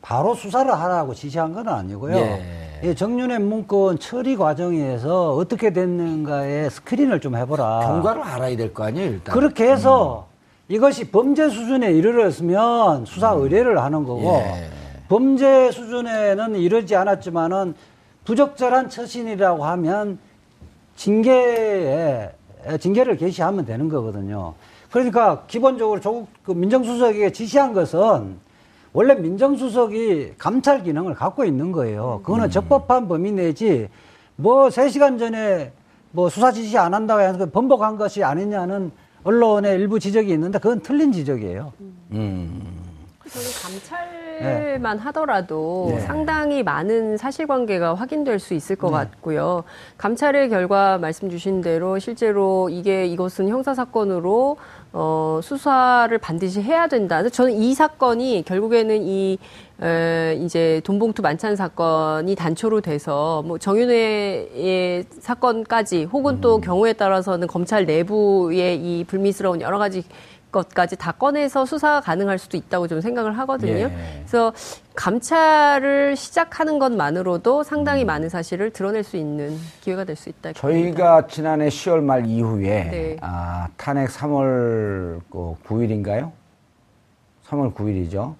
바로 0.02 0.34
수사를 0.34 0.70
하라고 0.72 1.14
지시한 1.14 1.52
건 1.52 1.68
아니고요. 1.68 2.16
예. 2.16 2.94
정윤의 2.94 3.38
문건 3.40 3.98
처리 3.98 4.34
과정에서 4.36 5.34
어떻게 5.34 5.72
됐는가에 5.72 6.70
스크린을 6.70 7.20
좀 7.20 7.36
해보라. 7.36 7.80
경과를 7.86 8.22
알아야 8.22 8.56
될 8.56 8.72
거 8.72 8.84
아니에요, 8.84 9.10
일단. 9.12 9.34
그렇게 9.34 9.70
해서 9.70 10.26
음. 10.26 10.29
이것이 10.70 11.10
범죄 11.10 11.48
수준에 11.48 11.92
이르렀으면 11.92 13.04
수사 13.04 13.34
음. 13.34 13.42
의뢰를 13.42 13.82
하는 13.82 14.04
거고 14.04 14.36
예. 14.36 14.68
범죄 15.08 15.72
수준에는 15.72 16.54
이르지 16.54 16.94
않았지만은 16.94 17.74
부적절한 18.24 18.88
처신이라고 18.88 19.64
하면 19.64 20.18
징계에 20.94 22.30
징계를 22.78 23.16
개시하면 23.16 23.64
되는 23.64 23.88
거거든요. 23.88 24.54
그러니까 24.92 25.42
기본적으로 25.48 25.98
조국 26.00 26.28
그 26.44 26.52
민정수석에게 26.52 27.32
지시한 27.32 27.72
것은 27.72 28.38
원래 28.92 29.14
민정수석이 29.16 30.34
감찰 30.38 30.84
기능을 30.84 31.14
갖고 31.14 31.44
있는 31.44 31.72
거예요. 31.72 32.20
그거는 32.22 32.44
음. 32.44 32.50
적법한 32.50 33.08
범위 33.08 33.32
내지 33.32 33.88
뭐 34.36 34.68
3시간 34.68 35.18
전에 35.18 35.72
뭐 36.12 36.28
수사 36.28 36.52
지시 36.52 36.78
안 36.78 36.94
한다고 36.94 37.22
해서 37.22 37.46
번복한 37.50 37.96
것이 37.96 38.22
아니냐는 38.22 38.92
언론의 39.24 39.74
일부 39.74 39.98
지적이 39.98 40.32
있는데 40.32 40.58
그건 40.58 40.80
틀린 40.80 41.12
지적이에요. 41.12 41.72
음. 42.12 42.80
저는 43.30 43.48
감찰만 43.62 44.96
네. 44.96 45.02
하더라도 45.04 45.86
네. 45.90 46.00
상당히 46.00 46.64
많은 46.64 47.16
사실관계가 47.16 47.94
확인될 47.94 48.40
수 48.40 48.54
있을 48.54 48.74
것 48.74 48.88
네. 48.88 48.94
같고요. 48.94 49.62
감찰의 49.98 50.48
결과 50.48 50.98
말씀 50.98 51.30
주신 51.30 51.60
대로 51.60 52.00
실제로 52.00 52.68
이게 52.68 53.06
이것은 53.06 53.48
형사 53.48 53.72
사건으로 53.72 54.56
어, 54.92 55.38
수사를 55.42 56.16
반드시 56.18 56.60
해야 56.60 56.88
된다. 56.88 57.28
저는 57.28 57.52
이 57.52 57.72
사건이 57.74 58.42
결국에는 58.44 59.00
이 59.02 59.38
에, 59.82 60.34
이제 60.42 60.80
돈봉투 60.84 61.22
만찬 61.22 61.56
사건이 61.56 62.34
단초로 62.34 62.80
돼서 62.82 63.42
뭐 63.46 63.58
정윤회의 63.58 65.04
사건까지 65.20 66.04
혹은 66.04 66.40
또 66.40 66.56
음. 66.56 66.60
경우에 66.60 66.92
따라서는 66.92 67.46
검찰 67.46 67.86
내부의 67.86 68.76
이 68.76 69.04
불미스러운 69.04 69.60
여러 69.60 69.78
가지 69.78 70.04
것까지 70.52 70.96
다 70.96 71.12
꺼내서 71.12 71.64
수사가 71.64 72.00
가능할 72.00 72.36
수도 72.36 72.56
있다고 72.56 72.88
좀 72.88 73.00
생각을 73.00 73.38
하거든요. 73.38 73.84
예. 73.84 73.92
그래서 74.18 74.52
감찰을 74.96 76.16
시작하는 76.16 76.80
것만으로도 76.80 77.62
상당히 77.62 78.02
음. 78.04 78.06
많은 78.08 78.28
사실을 78.28 78.70
드러낼 78.72 79.04
수 79.04 79.16
있는 79.16 79.56
기회가 79.80 80.02
될 80.04 80.16
수 80.16 80.28
있다. 80.28 80.52
저희가 80.54 81.12
봅니다. 81.12 81.26
지난해 81.28 81.68
10월 81.68 82.00
말 82.02 82.26
이후에 82.26 82.66
네. 82.90 83.16
아, 83.20 83.68
탄핵 83.76 84.08
3월 84.10 85.20
그 85.30 85.54
9일인가요? 85.66 86.32
3월 87.48 87.72
9일이죠. 87.72 88.34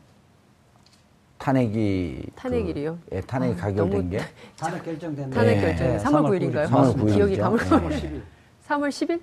탄핵이 1.41 2.21
탄핵일이요? 2.37 2.99
그, 3.09 3.17
예, 3.17 3.21
탄핵이 3.23 3.55
아, 3.55 3.57
가결된 3.57 4.11
게 4.11 4.19
탄핵 4.59 4.85
결정된 4.85 5.31
탄핵 5.31 5.57
예. 5.57 5.61
결정 5.61 5.87
예. 5.87 5.97
3월 5.97 6.23
9일인가요? 6.29 6.67
3월 6.69 6.95
9일 6.97 7.15
기억이 7.15 7.37
가물가물. 7.39 7.91
3월 7.91 8.01
10일. 8.01 8.21
3월 8.69 8.89
10일? 8.91 9.21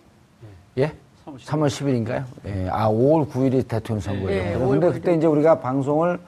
예? 0.80 0.94
3월 1.28 1.68
10일인가요? 1.68 2.24
예. 2.48 2.68
아, 2.72 2.90
5월 2.90 3.30
9일이 3.30 3.68
대통령 3.68 4.02
선거예요. 4.02 4.32
예, 4.54 4.58
그런데 4.58 4.92
그때 4.92 5.14
이제 5.14 5.28
우리가 5.28 5.60
방송을 5.60 6.20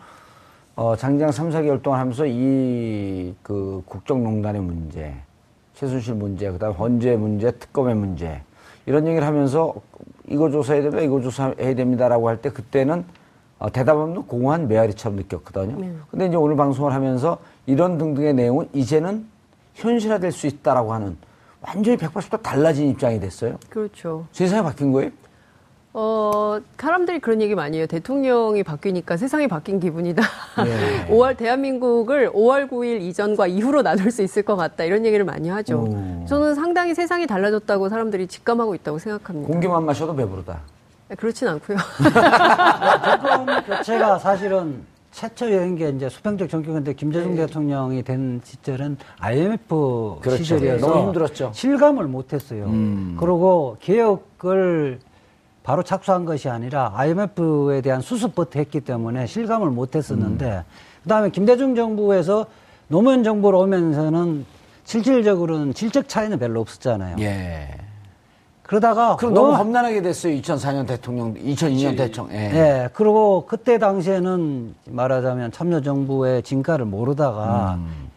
어, 0.75 0.95
장장 0.95 1.31
3, 1.31 1.49
4개월 1.49 1.81
동안 1.81 1.99
하면서 2.01 2.25
이 2.27 3.33
그 3.41 3.81
국정농단의 3.87 4.61
문제, 4.61 5.13
최순실 5.73 6.13
문제, 6.13 6.51
그다음 6.51 6.73
헌재 6.73 7.15
문제, 7.15 7.49
특검의 7.51 7.95
문제 7.95 8.41
이런 8.85 9.07
얘기를 9.07 9.25
하면서 9.25 9.73
이거 10.27 10.51
조사해야 10.51 10.83
됩니다, 10.83 11.01
이거 11.03 11.19
조사해야 11.19 11.73
됩니다라고 11.75 12.29
할 12.29 12.37
때 12.37 12.49
그때는 12.51 13.03
어, 13.59 13.69
대답 13.69 13.97
없는 13.97 14.23
공허한 14.23 14.67
메아리처럼 14.67 15.17
느꼈거든요. 15.17 15.79
네. 15.79 15.93
근데 16.09 16.27
이제 16.27 16.35
오늘 16.37 16.55
방송을 16.55 16.93
하면서 16.93 17.37
이런 17.65 17.97
등등의 17.97 18.33
내용은 18.33 18.69
이제는 18.73 19.25
현실화될 19.75 20.31
수 20.31 20.47
있다라고 20.47 20.93
하는 20.93 21.17
완전히 21.61 21.97
180도 21.97 22.41
달라진 22.41 22.89
입장이 22.89 23.19
됐어요. 23.19 23.57
그렇죠. 23.69 24.25
세상이 24.31 24.63
바뀐 24.63 24.93
거예요? 24.93 25.11
어, 25.91 26.59
사람들이 26.77 27.19
그런 27.19 27.41
얘기 27.41 27.55
많이 27.55 27.77
해요. 27.77 27.85
대통령이 27.87 28.63
바뀌니까 28.63 29.17
세상이 29.17 29.47
바뀐 29.49 29.79
기분이다. 29.79 30.23
예. 30.65 31.07
5월, 31.13 31.35
대한민국을 31.35 32.31
5월 32.31 32.69
9일 32.69 33.01
이전과 33.01 33.47
이후로 33.47 33.81
나눌 33.81 34.11
수 34.11 34.21
있을 34.21 34.43
것 34.43 34.55
같다. 34.55 34.85
이런 34.85 35.05
얘기를 35.05 35.25
많이 35.25 35.49
하죠. 35.49 35.79
오. 35.79 36.25
저는 36.27 36.55
상당히 36.55 36.93
세상이 36.93 37.27
달라졌다고 37.27 37.89
사람들이 37.89 38.27
직감하고 38.27 38.75
있다고 38.75 38.99
생각합니다. 38.99 39.51
공기만 39.51 39.83
마셔도 39.83 40.15
배부르다. 40.15 40.59
네, 41.09 41.15
그렇진 41.15 41.47
않고요. 41.47 41.77
정권 43.03 43.63
교체가 43.63 44.19
사실은 44.19 44.83
최초 45.11 45.51
여행 45.51 45.75
게 45.75 45.89
이제 45.89 46.07
수평적 46.07 46.47
정권인데 46.49 46.93
김대중 46.93 47.33
네. 47.33 47.47
대통령이 47.47 48.03
된 48.03 48.39
시절은 48.43 48.97
IMF 49.19 50.19
그렇죠. 50.21 50.43
시절이어서 50.43 50.87
너무 50.87 51.07
힘들었죠. 51.07 51.51
실감을 51.53 52.05
못했어요. 52.05 52.65
음. 52.65 53.17
그리고 53.19 53.77
개혁을 53.79 54.99
바로 55.63 55.81
착수한 55.81 56.25
것이 56.25 56.47
아니라 56.47 56.91
IMF에 56.95 57.81
대한 57.81 58.01
수습부터 58.01 58.59
했기 58.59 58.79
때문에 58.79 59.25
실감을 59.25 59.71
못했었는데 59.71 60.45
음. 60.45 60.63
그다음에 61.03 61.29
김대중 61.31 61.73
정부에서 61.73 62.45
노무현 62.87 63.23
정부로 63.23 63.61
오면서는 63.61 64.45
실질적으로는 64.83 65.73
질적 65.73 66.07
차이는 66.07 66.37
별로 66.37 66.61
없었잖아요. 66.61 67.15
예. 67.19 67.88
그러다가 68.69 69.15
그럼 69.15 69.33
너무 69.33 69.53
험난하게 69.53 70.03
됐어요. 70.03 70.31
2004년 70.35 70.85
대통령, 70.85 71.33
2002년 71.33 71.97
대통령. 71.97 72.37
예. 72.37 72.51
예. 72.53 72.89
그리고 72.93 73.47
그때 73.47 73.79
당시에는 73.79 74.75
말하자면 74.85 75.51
참여정부의 75.51 76.43
진가를 76.43 76.85
모르다가 76.85 77.79
음. 77.79 78.11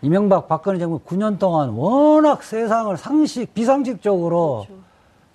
이명박 0.00 0.48
박근혜 0.48 0.78
정부 0.78 0.98
9년 1.00 1.38
동안 1.38 1.68
워낙 1.70 2.42
세상을 2.42 2.96
상식 2.96 3.52
비상식적으로 3.52 4.64
그렇죠. 4.66 4.82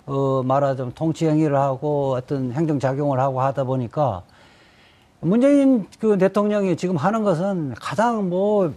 어 0.06 0.42
말하자면 0.42 0.94
통치 0.96 1.28
행위를 1.28 1.56
하고 1.56 2.16
어떤 2.16 2.50
행정 2.50 2.80
작용을 2.80 3.20
하고 3.20 3.42
하다 3.42 3.62
보니까 3.62 4.22
문재인 5.20 5.86
그 6.00 6.18
대통령이 6.18 6.76
지금 6.76 6.96
하는 6.96 7.22
것은 7.22 7.74
가장 7.78 8.28
뭐 8.28 8.72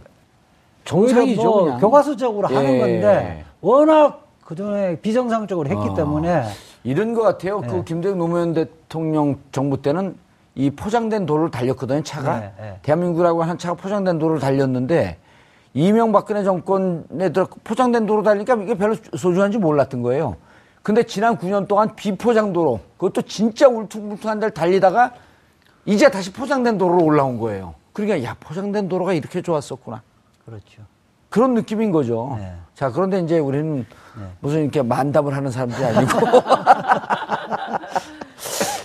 정상이죠. 0.85 1.41
뭐 1.41 1.77
교과서적으로 1.79 2.49
예. 2.51 2.55
하는 2.55 2.79
건데 2.79 3.45
워낙 3.61 4.26
그전에 4.47 4.95
비정상적으로 5.01 5.67
했기 5.67 5.89
어, 5.89 5.93
때문에 5.93 6.43
이런 6.85 7.13
것 7.13 7.21
같아요. 7.21 7.59
그 7.59 7.65
네. 7.65 7.71
그 7.73 7.83
김대중 7.83 8.17
노무현 8.17 8.53
대통령 8.53 9.39
정부 9.51 9.81
때는 9.81 10.15
이 10.55 10.69
포장된 10.69 11.25
도로를 11.25 11.51
달렸거든요. 11.51 12.01
차가 12.03 12.39
네, 12.39 12.53
네. 12.57 12.79
대한민국이라고 12.81 13.43
하는 13.43 13.57
차가 13.57 13.75
포장된 13.75 14.19
도로를 14.19 14.39
달렸는데 14.39 15.17
이명박근혜 15.73 16.45
정권에 16.45 17.33
들어 17.33 17.45
포장된 17.65 18.05
도로 18.05 18.23
달리니까 18.23 18.55
이게 18.63 18.75
별로 18.75 18.95
소중한지 19.17 19.57
몰랐던 19.57 20.01
거예요. 20.01 20.37
근데 20.81 21.03
지난 21.03 21.37
9년 21.37 21.67
동안 21.67 21.93
비포장 21.97 22.53
도로 22.53 22.79
그것도 22.97 23.23
진짜 23.23 23.67
울퉁불퉁한 23.67 24.39
데를 24.39 24.53
달리다가 24.53 25.11
이제 25.85 26.09
다시 26.09 26.31
포장된 26.31 26.77
도로로 26.77 27.03
올라온 27.03 27.37
거예요. 27.37 27.75
그러니까 27.91 28.23
야 28.23 28.33
포장된 28.39 28.87
도로가 28.87 29.11
이렇게 29.11 29.41
좋았었구나. 29.41 30.01
그렇죠. 30.45 30.83
그런 31.29 31.53
느낌인 31.53 31.91
거죠. 31.91 32.35
네. 32.39 32.53
자 32.73 32.91
그런데 32.91 33.19
이제 33.19 33.39
우리는 33.39 33.85
네. 34.17 34.23
무슨 34.39 34.63
이렇게 34.63 34.81
만담을 34.81 35.35
하는 35.35 35.51
사람들이 35.51 35.83
아니고 35.83 36.19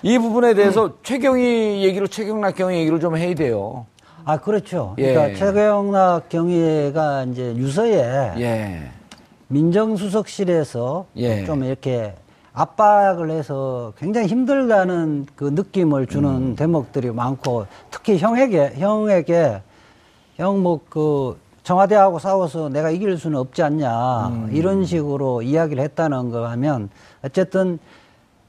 이 0.02 0.18
부분에 0.18 0.54
대해서 0.54 0.86
음. 0.86 0.92
최경희 1.02 1.84
얘기를 1.84 2.08
최경락 2.08 2.56
경희 2.56 2.78
얘기를 2.78 3.00
좀 3.00 3.16
해야 3.16 3.34
돼요. 3.34 3.86
아 4.24 4.38
그렇죠. 4.38 4.94
예. 4.98 5.14
그러니까 5.14 5.38
최경락 5.38 6.28
경위가 6.28 7.24
이제 7.24 7.54
유서에 7.56 8.32
예. 8.38 8.90
민정수석실에서 9.48 11.06
예. 11.16 11.44
좀 11.44 11.64
이렇게 11.64 12.14
압박을 12.52 13.30
해서 13.30 13.92
굉장히 13.98 14.26
힘들다는 14.26 15.26
그 15.36 15.44
느낌을 15.44 16.06
주는 16.06 16.28
음. 16.28 16.56
대목들이 16.56 17.10
많고 17.10 17.66
특히 17.90 18.18
형에게 18.18 18.72
형에게 18.76 19.62
형 20.36 20.62
뭐 20.62 20.80
그 20.88 21.38
청와대하고 21.62 22.18
싸워서 22.18 22.68
내가 22.68 22.90
이길 22.90 23.16
수는 23.18 23.38
없지 23.38 23.62
않냐 23.62 24.28
음. 24.28 24.50
이런 24.52 24.84
식으로 24.84 25.42
이야기를 25.42 25.82
했다는 25.84 26.30
거 26.30 26.46
하면 26.48 26.88
어쨌든 27.22 27.78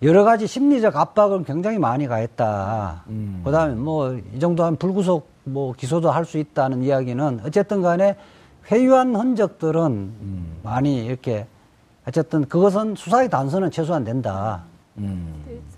여러 0.02 0.24
가지 0.24 0.48
심리적 0.48 0.96
압박을 0.98 1.44
굉장히 1.46 1.78
많이 1.78 2.08
가했다. 2.08 3.04
음. 3.08 3.42
그다음에 3.46 3.76
뭐 3.76 4.20
이 4.36 4.40
정도 4.40 4.64
한 4.64 4.76
불구속 4.76 5.30
뭐 5.46 5.74
기소도 5.74 6.10
할 6.12 6.26
수 6.26 6.38
있다는 6.38 6.84
이야기는 6.84 7.42
어쨌든 7.46 7.82
간에 7.82 8.16
회유한 8.72 9.16
흔적들은 9.16 9.82
음. 9.92 10.58
많이 10.64 11.06
이렇게 11.06 11.46
어쨌든 12.08 12.46
그것은 12.48 12.96
수사의 12.96 13.30
단서는 13.30 13.72
최소한 13.72 14.04
된다. 14.04 14.64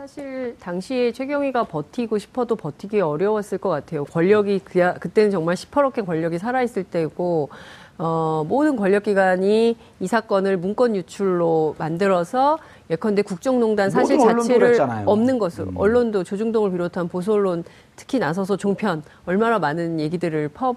음. 0.06 0.08
사실 0.08 0.56
당시에 0.60 1.12
최경희가 1.12 1.64
버티고 1.64 2.20
싶어도 2.20 2.56
버티기 2.56 3.02
어려웠을 3.02 3.58
것 3.58 3.70
같아요. 3.70 4.06
권력이 4.06 4.60
그야, 4.60 4.94
그때는 4.94 5.32
정말 5.32 5.58
시퍼렇게 5.58 6.04
권력이 6.04 6.38
살아있을 6.38 6.84
때고 6.84 7.50
어, 7.98 8.46
모든 8.48 8.76
권력기관이 8.76 9.76
이 10.00 10.08
사건을 10.08 10.58
문건 10.58 10.96
유출로 10.96 11.76
만들어서 11.80 12.60
예컨대 12.90 13.24
국정농단 13.24 13.90
사실 13.90 14.20
자체를 14.20 14.80
없는 15.06 15.40
것으로 15.40 15.72
음. 15.72 15.78
언론도 15.78 16.24
조중동을 16.24 16.72
비롯한 16.72 17.08
보수 17.08 17.34
언론 17.34 17.64
특히 17.96 18.20
나서서 18.20 18.58
종편 18.58 19.02
얼마나 19.26 19.58
많은 19.58 20.00
얘기들을 20.00 20.50
퍼 20.50 20.76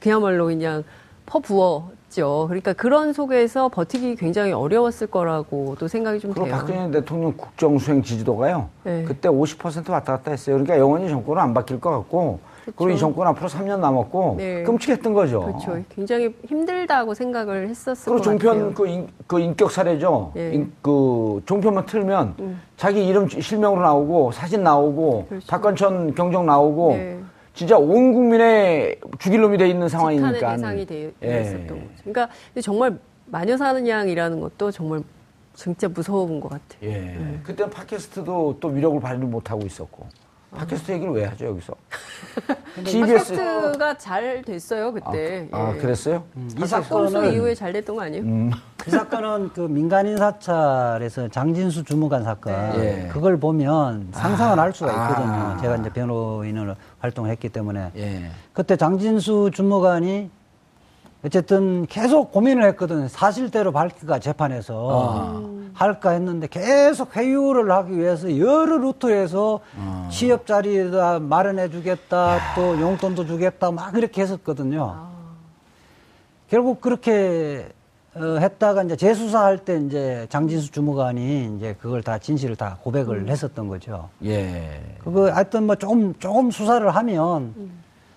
그야말로 0.00 0.46
그냥 0.46 0.84
퍼부어 1.26 1.90
죠 2.10 2.46
그러니까 2.48 2.72
그런 2.72 3.12
속에서 3.12 3.68
버티기 3.68 4.16
굉장히 4.16 4.52
어려웠을 4.52 5.08
거라고도 5.08 5.88
생각이 5.88 6.20
좀 6.20 6.32
돼요. 6.32 6.46
박근혜 6.50 6.90
대통령 6.90 7.34
국정 7.36 7.78
수행 7.78 8.02
지지도가요. 8.02 8.68
네. 8.84 9.04
그때 9.06 9.28
50% 9.28 9.90
왔다 9.90 10.16
갔다 10.16 10.30
했어요. 10.30 10.56
그러니까 10.56 10.78
영원히 10.78 11.08
정권은 11.08 11.42
안 11.42 11.52
바뀔 11.52 11.80
것 11.80 11.90
같고 11.90 12.40
그렇죠. 12.62 12.76
그리고 12.76 12.96
이 12.96 12.98
정권 12.98 13.26
앞으로 13.26 13.48
3년 13.48 13.80
남았고 13.80 14.34
네. 14.38 14.62
끔찍했던 14.62 15.12
거죠. 15.12 15.40
그렇죠. 15.40 15.84
굉장히 15.90 16.34
힘들다고 16.46 17.12
생각을 17.12 17.68
했었을 17.68 18.10
그리고 18.10 18.22
종편 18.22 18.74
그, 18.74 18.86
인, 18.86 19.08
그 19.26 19.38
인격 19.38 19.70
사례죠. 19.70 20.32
네. 20.34 20.54
인, 20.54 20.72
그 20.80 21.42
종편만 21.44 21.84
틀면 21.84 22.34
음. 22.38 22.60
자기 22.78 23.06
이름 23.06 23.28
실명으로 23.28 23.82
나오고 23.82 24.32
사진 24.32 24.62
나오고 24.62 25.26
그렇죠. 25.28 25.46
박건천 25.46 26.14
경정 26.14 26.46
나오고 26.46 26.92
네. 26.92 27.18
진짜 27.58 27.76
온 27.76 28.12
국민의 28.12 29.00
죽일 29.18 29.40
놈이 29.40 29.58
돼 29.58 29.68
있는 29.68 29.88
상황이니까. 29.88 30.52
대상이 30.52 30.86
되, 30.86 31.12
예. 31.22 31.40
었던 31.40 31.66
거죠. 31.66 31.88
그러니까 32.04 32.28
정말 32.62 32.96
마녀 33.26 33.56
사는 33.56 33.88
양이라는 33.88 34.38
것도 34.38 34.70
정말 34.70 35.02
진짜 35.54 35.88
무서운 35.88 36.38
것 36.38 36.50
같아요. 36.50 36.78
예. 36.84 36.98
네. 36.98 37.40
그때는 37.42 37.68
팟캐스트도 37.72 38.58
또 38.60 38.68
위력을 38.68 39.00
발휘 39.00 39.18
못 39.18 39.50
하고 39.50 39.66
있었고. 39.66 40.06
팟캐스트 40.56 40.92
얘기를 40.92 41.12
왜 41.12 41.24
하죠 41.26 41.46
여기서? 41.46 41.74
팟캐스트가 42.74 43.98
잘 43.98 44.42
됐어요 44.42 44.92
그때. 44.92 45.48
아, 45.52 45.58
아 45.58 45.74
예. 45.74 45.78
그랬어요? 45.78 46.24
음, 46.36 46.48
이 46.56 46.66
사건 46.66 47.32
이후에 47.32 47.54
잘 47.54 47.72
됐던 47.72 47.96
거 47.96 48.02
아니에요? 48.02 48.22
음. 48.22 48.50
이 48.86 48.90
사건은 48.90 49.50
그 49.52 49.60
민간인 49.60 50.16
사찰에서 50.16 51.28
장진수 51.28 51.84
주무관 51.84 52.24
사건 52.24 52.54
네. 52.78 53.04
예. 53.04 53.08
그걸 53.08 53.38
보면 53.38 54.08
상상을 54.12 54.58
아, 54.58 54.62
할 54.62 54.72
수가 54.72 54.90
있거든요. 54.90 55.32
아. 55.32 55.58
제가 55.60 55.76
이제 55.76 55.90
변호인으로 55.90 56.74
활동을 57.00 57.30
했기 57.30 57.48
때문에 57.48 57.90
예. 57.96 58.30
그때 58.54 58.76
장진수 58.76 59.50
주무관이 59.52 60.30
어쨌든 61.24 61.86
계속 61.86 62.30
고민을 62.30 62.64
했거든. 62.68 63.08
사실대로 63.08 63.72
밝히가 63.72 64.20
재판에서 64.20 64.88
아. 64.92 65.58
할까 65.74 66.10
했는데 66.10 66.46
계속 66.46 67.16
회유를 67.16 67.70
하기 67.70 67.98
위해서 67.98 68.38
여러 68.38 68.78
루트에서 68.78 69.60
아. 69.76 70.08
취업 70.10 70.46
자리에다 70.46 71.18
마련해 71.18 71.70
주겠다, 71.70 72.38
또 72.54 72.80
용돈도 72.80 73.26
주겠다, 73.26 73.70
막 73.72 73.92
그렇게 73.92 74.22
했었거든요. 74.22 74.92
아. 74.94 75.08
결국 76.48 76.80
그렇게 76.80 77.68
어, 78.14 78.38
했다가 78.40 78.84
이제 78.84 78.96
재수사할 78.96 79.58
때 79.58 79.78
이제 79.78 80.26
장진수 80.30 80.72
주무관이 80.72 81.56
이제 81.56 81.76
그걸 81.80 82.02
다 82.02 82.18
진실을 82.18 82.56
다 82.56 82.78
고백을 82.82 83.18
음. 83.18 83.28
했었던 83.28 83.68
거죠. 83.68 84.08
예. 84.24 84.80
그거 85.04 85.30
하여튼 85.30 85.66
뭐 85.66 85.76
조금 85.76 86.14
조금 86.18 86.50
수사를 86.50 86.88
하면 86.88 87.54
음. 87.56 87.70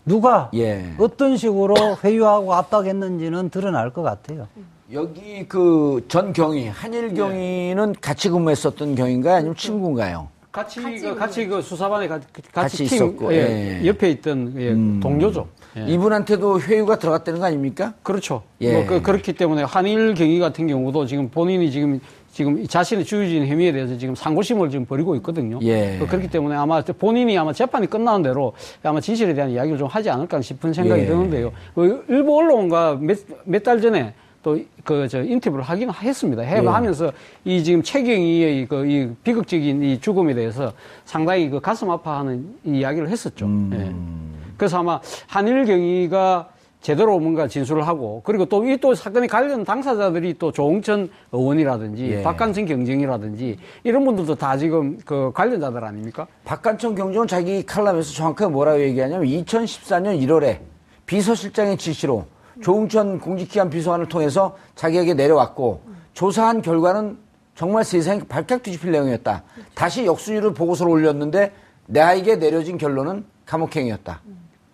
누가 0.06 0.50
예. 0.56 0.86
어떤 0.98 1.38
식으로 1.38 1.76
회유하고 2.04 2.54
압박했는지는 2.54 3.50
드러날 3.50 3.92
것 3.92 4.02
같아요. 4.02 4.48
여기 4.92 5.46
그 5.48 6.02
전 6.08 6.34
경위 6.34 6.68
한일 6.68 7.14
경위는 7.14 7.90
예. 7.96 8.00
같이 8.02 8.30
근무했었던 8.30 8.96
경인가요, 8.96 9.36
아니면 9.36 9.56
친구인가요? 9.56 10.28
같이 10.52 10.82
같이 10.82 11.00
그, 11.00 11.16
같이 11.16 11.48
그 11.48 11.62
수사반에 11.62 12.08
같이, 12.10 12.28
같이 12.52 12.78
팀 12.78 12.86
있었고, 12.88 13.34
예, 13.34 13.80
예. 13.84 13.88
옆에 13.88 14.10
있던 14.12 14.54
예, 14.58 14.72
음. 14.72 15.00
동료죠. 15.02 15.48
예. 15.78 15.86
이분한테도 15.88 16.60
회유가 16.60 16.98
들어갔다는 17.00 17.40
거 17.40 17.46
아닙니까? 17.46 17.94
그렇죠. 18.04 18.44
예. 18.60 18.74
뭐 18.74 18.86
그, 18.86 19.02
그렇기 19.02 19.32
때문에 19.34 19.64
한일 19.64 20.14
경위 20.14 20.40
같은 20.40 20.68
경우도 20.68 21.06
지금 21.06 21.30
본인이 21.30 21.72
지금 21.72 22.02
지금 22.32 22.66
자신의 22.66 23.04
주유진 23.06 23.46
혐의에 23.46 23.72
대해서 23.72 23.98
지금 23.98 24.16
상고심을 24.16 24.70
지금 24.70 24.86
벌이고 24.86 25.16
있거든요. 25.18 25.60
예. 25.64 26.00
그렇기 26.08 26.30
때문에 26.30 26.56
아마 26.56 26.82
본인이 26.82 27.38
아마 27.38 27.52
재판이 27.52 27.88
끝나는 27.88 28.24
대로 28.24 28.54
아마 28.84 29.02
진실에 29.02 29.34
대한 29.34 29.50
이야기를 29.52 29.78
좀 29.78 29.88
하지 29.88 30.10
않을까 30.10 30.42
싶은 30.42 30.72
생각이 30.74 31.02
예. 31.02 31.06
드는데요. 31.08 31.52
그 31.76 32.06
일부 32.08 32.38
언론과 32.38 33.00
몇몇달 33.46 33.82
전에 33.82 34.14
또그저 34.44 35.24
인터뷰를 35.24 35.64
하긴 35.64 35.92
했습니다. 35.92 36.42
해 36.42 36.66
하면서 36.66 37.08
예. 37.08 37.12
이 37.56 37.64
지금 37.64 37.84
최경희의 37.84 38.66
그 38.68 38.86
이 38.86 39.10
비극적인 39.24 39.84
이 39.84 40.00
죽음에 40.00 40.34
대해서 40.34 40.74
상당히 41.06 41.50
그 41.50 41.60
가슴 41.60 41.92
아파하는 41.92 42.56
이야기를 42.64 43.10
했었죠. 43.10 43.46
음. 43.46 43.70
예. 43.74 44.52
그래서 44.58 44.80
아마 44.80 45.00
한일 45.28 45.66
경위가 45.66 46.50
제대로 46.82 47.20
뭔가 47.20 47.48
진술을 47.48 47.88
하고 47.88 48.22
그리고 48.26 48.46
또 48.46 48.64
이 48.66 48.78
또 48.78 48.96
사건에 48.96 49.28
관련 49.28 49.64
당사자들이 49.64 50.36
또 50.40 50.52
조홍천 50.52 51.10
의원이라든지 51.32 52.10
예. 52.12 52.24
박관청 52.24 52.66
경정이라든지 52.66 53.58
이런 53.84 54.04
분들도 54.04 54.34
다 54.36 54.58
지금 54.58 54.98
그 55.06 55.32
관련자들 55.34 55.84
아닙니까? 55.84 56.26
박관청 56.44 56.96
경정은 56.96 57.28
자기 57.28 57.64
칼럼에서 57.66 58.12
정확하게 58.14 58.52
뭐라고 58.52 58.82
얘기하냐면 58.82 59.28
2014년 59.28 60.20
1월에 60.26 60.60
비서실장의 61.06 61.78
지시로 61.78 62.26
조웅천 62.62 63.20
공직기관 63.20 63.70
비서관을 63.70 64.08
통해서 64.08 64.56
자기에게 64.76 65.14
내려왔고 65.14 65.82
조사한 66.14 66.62
결과는 66.62 67.18
정말 67.56 67.84
세상이 67.84 68.22
발칵 68.22 68.64
뒤집힐 68.64 68.92
내용이었다. 68.92 69.44
다시 69.76 70.06
역순위로 70.06 70.54
보고서를 70.54 70.92
올렸는데 70.92 71.52
내에게 71.88 72.38
내려진 72.38 72.78
결론은 72.78 73.26
감옥행위였다. 73.46 74.22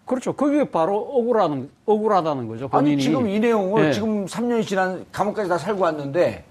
그렇죠. 0.07 0.33
그게 0.33 0.63
바로 0.63 0.97
억울하는, 0.97 1.69
억울하다는 1.85 2.47
거죠. 2.47 2.69
본인이. 2.69 2.93
아니, 2.93 3.01
지금 3.01 3.27
이 3.27 3.39
내용을 3.39 3.83
네. 3.83 3.93
지금 3.93 4.25
3년이 4.25 4.65
지난 4.65 5.05
감옥까지 5.11 5.49
다 5.49 5.57
살고 5.57 5.83
왔는데 5.83 6.45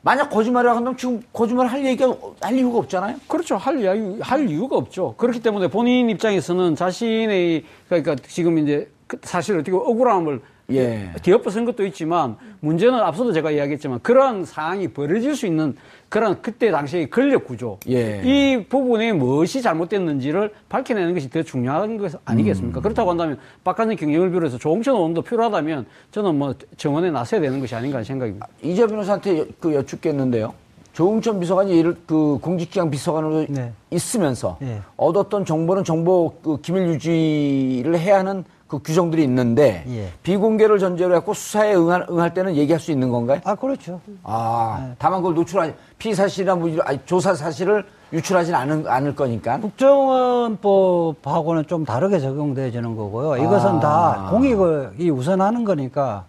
만약 0.00 0.30
거짓말을 0.30 0.70
한다면 0.70 0.96
지금 0.96 1.22
거짓말 1.32 1.66
할 1.66 1.84
얘기가, 1.84 2.16
할 2.40 2.56
이유가 2.56 2.78
없잖아요? 2.78 3.16
그렇죠. 3.28 3.56
할, 3.56 3.78
이유, 3.78 4.18
할 4.20 4.48
이유가 4.48 4.76
없죠. 4.76 5.14
그렇기 5.18 5.40
때문에 5.40 5.68
본인 5.68 6.08
입장에서는 6.08 6.74
자신의, 6.74 7.64
그러니까 7.88 8.16
지금 8.26 8.58
이제 8.58 8.90
그 9.06 9.18
사실 9.22 9.56
어떻게 9.56 9.76
억울함을 9.76 10.40
예. 10.70 11.10
뒤엎어선 11.22 11.64
것도 11.64 11.84
있지만 11.86 12.36
문제는 12.60 12.94
앞서도 12.94 13.32
제가 13.32 13.50
이야기했지만 13.50 14.00
그러한 14.02 14.44
상황이 14.44 14.88
벌어질 14.88 15.34
수 15.34 15.46
있는 15.46 15.76
그런 16.08 16.40
그때 16.42 16.70
당시의 16.70 17.10
권력 17.10 17.46
구조 17.46 17.78
예. 17.88 18.20
이 18.24 18.64
부분에 18.68 19.12
무엇이 19.12 19.62
잘못됐는지를 19.62 20.52
밝혀내는 20.68 21.14
것이 21.14 21.30
더 21.30 21.42
중요한 21.42 21.96
것 21.96 22.12
아니겠습니까? 22.24 22.80
음. 22.80 22.82
그렇다고 22.82 23.10
한다면 23.10 23.38
박한진 23.64 23.96
경영을 23.96 24.30
비롯해서 24.30 24.58
조홍천 24.58 24.94
의원도 24.94 25.22
필요하다면 25.22 25.86
저는 26.10 26.34
뭐 26.36 26.54
정원에 26.76 27.10
나서야 27.10 27.40
되는 27.40 27.60
것이 27.60 27.74
아닌가 27.74 27.96
하는 27.96 28.04
생각입니다. 28.04 28.46
이재 28.62 28.86
변호사한테 28.86 29.46
그 29.60 29.74
여쭙겠는데요. 29.74 30.54
조홍천 30.92 31.40
비서관이 31.40 31.78
이를 31.78 31.96
그 32.06 32.38
공직기강 32.42 32.90
비서관으로 32.90 33.46
네. 33.48 33.72
있으면서 33.90 34.58
네. 34.60 34.80
얻었던 34.96 35.44
정보는 35.44 35.84
정보 35.84 36.34
그 36.42 36.60
기밀 36.60 36.86
유지를 36.88 37.98
해야 37.98 38.18
하는 38.18 38.44
그 38.72 38.78
규정들이 38.78 39.22
있는데 39.24 39.84
예. 39.86 40.10
비공개를 40.22 40.78
전제로 40.78 41.14
해고 41.14 41.34
수사에 41.34 41.74
응할, 41.74 42.06
응할 42.08 42.32
때는 42.32 42.56
얘기할 42.56 42.80
수 42.80 42.90
있는 42.90 43.10
건가요? 43.10 43.38
아 43.44 43.54
그렇죠. 43.54 44.00
아 44.22 44.86
네. 44.88 44.94
다만 44.98 45.20
그걸 45.20 45.34
노출하지 45.34 45.74
피사실이나 45.98 46.54
뭐 46.54 46.74
아니, 46.84 46.98
조사 47.04 47.34
사실을 47.34 47.84
유출하지는 48.14 48.58
않은, 48.58 48.88
않을 48.88 49.14
거니까. 49.14 49.60
국정원법하고는 49.60 51.66
좀 51.66 51.84
다르게 51.84 52.18
적용되어지는 52.18 52.96
거고요. 52.96 53.44
이것은 53.44 53.76
아. 53.76 53.80
다 53.80 54.28
공익이 54.30 55.10
우선하는 55.10 55.64
거니까 55.64 56.24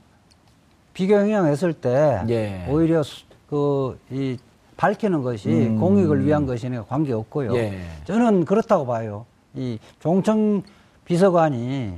비경영했을 0.94 1.72
때 1.72 2.24
예. 2.28 2.68
오히려 2.70 3.04
그 3.50 3.98
이 4.12 4.38
밝히는 4.76 5.24
것이 5.24 5.48
음. 5.48 5.80
공익을 5.80 6.26
위한 6.26 6.46
것이니까 6.46 6.84
관계 6.90 7.14
없고요. 7.14 7.56
예. 7.56 7.80
저는 8.04 8.44
그렇다고 8.44 8.86
봐요. 8.86 9.26
이 9.56 9.80
종청 10.02 10.62
비서관이 11.06 11.94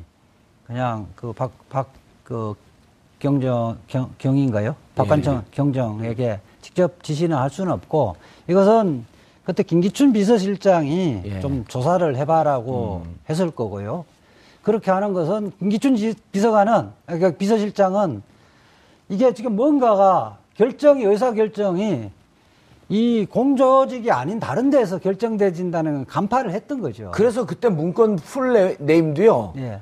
그냥 0.68 1.08
그 1.16 1.32
박, 1.34 1.52
박, 1.70 1.90
그 2.24 2.54
경정, 3.20 3.78
경, 3.88 4.10
경인가요? 4.18 4.76
박관청 4.96 5.38
예. 5.38 5.42
경정에게 5.52 6.40
직접 6.62 7.04
지시는 7.04 7.38
할 7.38 7.50
수는 7.50 7.72
없고 7.72 8.16
이것은 8.50 9.06
그때 9.44 9.62
김기춘 9.62 10.12
비서실장이 10.12 11.22
예. 11.26 11.40
좀 11.40 11.66
조사를 11.68 12.16
해봐라고 12.18 13.04
음. 13.06 13.20
했을 13.30 13.52
거고요. 13.52 14.06
그렇게 14.64 14.90
하는 14.90 15.14
것은 15.14 15.52
김기춘 15.60 15.96
비서관은, 16.32 16.90
그러니까 17.06 17.32
비서실장은 17.38 18.24
이게 19.10 19.34
지금 19.36 19.56
뭔가가 19.56 20.40
결정이, 20.56 21.04
의사 21.04 21.32
결정이 21.34 22.10
이 22.90 23.28
공조직이 23.30 24.10
아닌 24.10 24.40
다른 24.40 24.72
데서 24.72 24.98
결정되진다는 24.98 26.06
간파를 26.06 26.52
했던 26.52 26.82
거죠. 26.82 27.12
그래서 27.14 27.46
그때 27.46 27.70
문건 27.70 28.16
풀 28.16 28.76
네임도요. 28.80 29.54
예. 29.58 29.82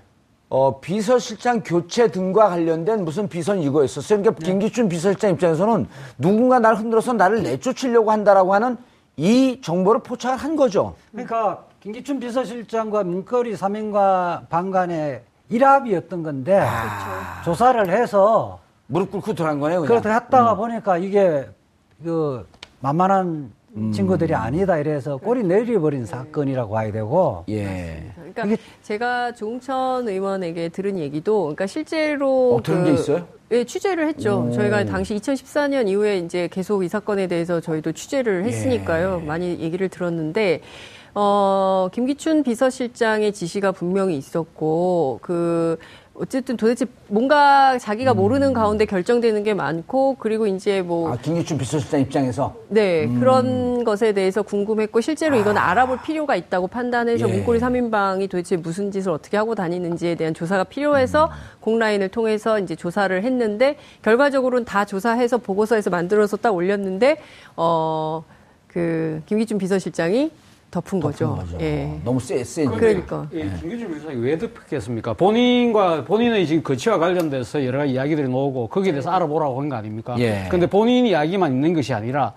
어, 0.53 0.79
비서실장 0.79 1.63
교체 1.65 2.09
등과 2.09 2.49
관련된 2.49 3.03
무슨 3.03 3.27
비선 3.27 3.59
이거였었어요. 3.59 4.19
그러니까 4.19 4.39
네. 4.39 4.51
김기춘 4.51 4.87
비서실장 4.87 5.31
입장에서는 5.31 5.87
누군가 6.19 6.59
나를 6.59 6.77
흔들어서 6.77 7.11
나를 7.13 7.41
내쫓으려고 7.41 8.11
한다라고 8.11 8.53
하는 8.53 8.77
이 9.17 9.59
정보를 9.63 10.03
포착을 10.03 10.37
한 10.37 10.55
거죠. 10.55 10.93
그러니까 11.11 11.63
김기춘 11.79 12.19
비서실장과 12.19 13.03
문거리 13.03 13.55
사명과 13.55 14.43
방간의 14.51 15.23
일합이었던 15.49 16.21
건데 16.21 16.59
아... 16.59 17.41
조사를 17.43 17.89
해서 17.89 18.59
무릎 18.85 19.09
꿇고 19.09 19.33
들어간 19.33 19.59
거네요. 19.59 19.81
그렇게 19.81 20.07
했다가 20.07 20.53
음. 20.53 20.57
보니까 20.57 20.99
이게 20.99 21.49
그 22.03 22.47
만만한 22.79 23.25
음. 23.25 23.53
친구들이 23.91 24.35
아니다 24.35 24.77
이래서 24.77 25.17
꼬리 25.17 25.43
내려버린 25.43 26.05
사건이라고 26.05 26.73
봐야 26.73 26.91
되고. 26.91 27.43
예. 27.49 28.11
그러니까 28.15 28.45
이게 28.45 28.57
제가 28.83 29.33
조홍천 29.33 30.07
의원에게 30.07 30.69
들은 30.69 30.97
얘기도 30.99 31.41
그러니까 31.41 31.65
실제로 31.65 32.55
어, 32.55 32.61
들은 32.61 32.83
그, 32.83 32.85
게 32.85 32.93
있어요? 32.93 33.27
예, 33.51 33.63
취재를 33.63 34.07
했죠. 34.09 34.47
오. 34.49 34.51
저희가 34.51 34.85
당시 34.85 35.15
2014년 35.15 35.87
이후에 35.87 36.19
이제 36.19 36.47
계속 36.51 36.83
이 36.83 36.87
사건에 36.87 37.27
대해서 37.27 37.59
저희도 37.59 37.93
취재를 37.93 38.45
했으니까요. 38.45 39.19
예. 39.21 39.25
많이 39.25 39.59
얘기를 39.59 39.89
들었는데 39.89 40.61
어, 41.15 41.89
김기춘 41.91 42.43
비서실장의 42.43 43.33
지시가 43.33 43.71
분명히 43.71 44.17
있었고 44.17 45.19
그 45.21 45.77
어쨌든 46.15 46.57
도대체 46.57 46.85
뭔가 47.07 47.77
자기가 47.79 48.11
음. 48.11 48.17
모르는 48.17 48.53
가운데 48.53 48.85
결정되는 48.85 49.43
게 49.43 49.53
많고 49.53 50.17
그리고 50.19 50.45
이제 50.45 50.81
뭐 50.81 51.11
아, 51.11 51.17
김기춘 51.17 51.57
비서실장 51.57 52.01
입장에서 52.01 52.55
네 52.69 53.05
음. 53.05 53.19
그런 53.19 53.83
것에 53.83 54.13
대해서 54.13 54.43
궁금했고 54.43 55.01
실제로 55.01 55.35
이건 55.35 55.57
아. 55.57 55.71
알아볼 55.71 56.01
필요가 56.03 56.35
있다고 56.35 56.67
판단해서 56.67 57.27
예. 57.27 57.33
문고리 57.33 57.59
3인방이 57.59 58.29
도대체 58.29 58.57
무슨 58.57 58.91
짓을 58.91 59.11
어떻게 59.11 59.37
하고 59.37 59.55
다니는지에 59.55 60.15
대한 60.15 60.35
조사가 60.35 60.65
필요해서 60.65 61.25
음. 61.25 61.31
공라인을 61.61 62.09
통해서 62.09 62.59
이제 62.59 62.75
조사를 62.75 63.23
했는데 63.23 63.77
결과적으로는 64.03 64.65
다 64.65 64.85
조사해서 64.85 65.39
보고서에서 65.39 65.89
만들어서 65.89 66.37
딱 66.37 66.53
올렸는데 66.53 67.17
어 67.55 68.23
그 68.73 69.21
김기춘 69.27 69.59
비서실장이 69.59 70.31
덮은, 70.73 70.99
거죠. 70.99 71.35
거죠. 71.35 71.57
예. 71.61 71.99
너무 72.03 72.19
세, 72.19 72.43
세. 72.43 72.65
그러니까. 72.65 73.27
예, 73.33 73.47
김기준 73.61 73.87
변호사가 73.89 74.13
왜 74.15 74.35
덮었겠습니까? 74.39 75.13
본인과, 75.13 76.05
본인의 76.05 76.47
지금 76.47 76.63
거치와 76.63 76.97
관련돼서 76.97 77.63
여러 77.63 77.77
가지 77.77 77.93
이야기들이 77.93 78.27
나오고 78.27 78.69
거기에 78.69 78.91
대해서 78.91 79.11
알아보라고 79.11 79.61
한 79.61 79.69
거 79.69 79.75
아닙니까? 79.75 80.15
예. 80.17 80.47
근데 80.49 80.65
본인 80.65 81.05
이야기만 81.05 81.51
있는 81.53 81.73
것이 81.75 81.93
아니라 81.93 82.33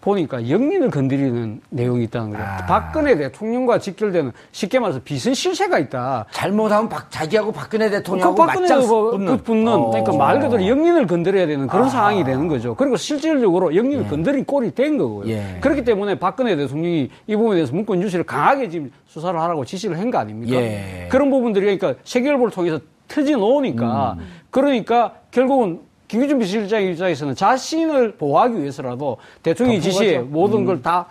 보니까 0.00 0.48
영린을 0.48 0.90
건드리는 0.90 1.60
내용이 1.70 2.04
있다는 2.04 2.30
거예요. 2.30 2.44
아. 2.46 2.66
박근혜 2.66 3.16
대통령과 3.16 3.80
직결되는 3.80 4.30
쉽게 4.52 4.78
말해서 4.78 5.00
비선 5.02 5.34
실세가 5.34 5.80
있다. 5.80 6.26
잘못하면 6.30 6.88
박, 6.88 7.10
자기하고 7.10 7.50
박근혜 7.50 7.90
대통령하고 7.90 8.36
그 8.36 8.42
맞짱 8.42 8.86
뭐, 8.86 9.10
붙는, 9.10 9.42
붙는 9.42 9.72
어. 9.72 9.90
그러니까 9.90 10.16
말 10.16 10.38
그대로 10.38 10.64
영린을 10.64 11.06
건드려야 11.08 11.46
되는 11.48 11.66
그런 11.66 11.86
아. 11.86 11.88
상황이 11.88 12.22
되는 12.22 12.46
거죠. 12.46 12.76
그리고 12.76 12.96
실질적으로 12.96 13.74
영린을 13.74 14.04
예. 14.04 14.08
건드린 14.08 14.44
꼴이 14.44 14.74
된 14.76 14.96
거고요. 14.96 15.28
예. 15.28 15.58
그렇기 15.60 15.82
때문에 15.82 16.18
박근혜 16.20 16.54
대통령이 16.54 17.10
이 17.26 17.34
부분에 17.36 17.56
대해서 17.56 17.74
문건 17.74 18.00
유시를 18.02 18.24
강하게 18.24 18.68
지금 18.68 18.92
수사를 19.06 19.38
하라고 19.40 19.64
지시를 19.64 19.98
한 19.98 20.06
거 20.10 20.18
아닙니까? 20.18 20.54
예. 20.54 21.08
그런 21.10 21.30
부분들이 21.30 21.76
그러니까 21.76 22.00
세계일보를 22.04 22.52
통해서 22.52 22.78
터지 23.08 23.32
놓으니까 23.32 24.16
음. 24.20 24.26
그러니까 24.50 25.14
결국은 25.32 25.80
김기준 26.08 26.38
비서실장 26.38 26.82
입장에서는 26.84 27.34
자신을 27.34 28.16
보호하기 28.16 28.58
위해서라도 28.60 29.18
대통령이 29.42 29.80
지시에 29.80 30.18
모든 30.18 30.60
음. 30.60 30.66
걸다 30.66 31.06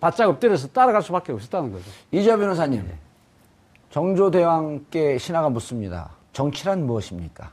바짝 0.00 0.28
엎드려서 0.28 0.68
따라갈 0.68 1.02
수밖에 1.02 1.32
없었다는 1.32 1.72
거죠. 1.72 1.84
이자 2.12 2.36
변호사님, 2.36 2.82
네. 2.86 2.94
정조대왕께 3.90 5.18
신하가 5.18 5.48
묻습니다. 5.50 6.10
정치란 6.32 6.86
무엇입니까? 6.86 7.50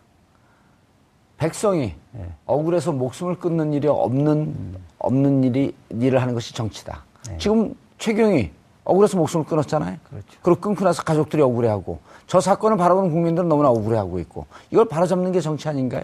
백성이 1.37 1.95
네. 2.11 2.29
억울해서 2.45 2.91
목숨을 2.91 3.35
끊는 3.35 3.73
일이 3.73 3.87
없는 3.87 4.31
음. 4.31 4.75
없는 4.99 5.43
일이 5.43 5.75
일을 5.89 6.21
하는 6.21 6.33
것이 6.33 6.53
정치다. 6.53 7.03
네. 7.29 7.37
지금 7.39 7.75
최경이 7.97 8.51
억울해서 8.85 9.17
목숨을 9.17 9.45
끊었잖아요. 9.45 9.97
그렇죠. 10.09 10.27
그리고 10.41 10.61
끊고 10.61 10.85
나서 10.85 11.03
가족들이 11.03 11.41
억울해하고 11.41 11.99
저 12.27 12.39
사건을 12.39 12.77
바라보는 12.77 13.11
국민들은 13.11 13.49
너무나 13.49 13.69
억울해하고 13.69 14.19
있고 14.19 14.45
이걸 14.71 14.85
바로잡는 14.87 15.31
게 15.31 15.41
정치 15.41 15.67
아닌가요? 15.67 16.03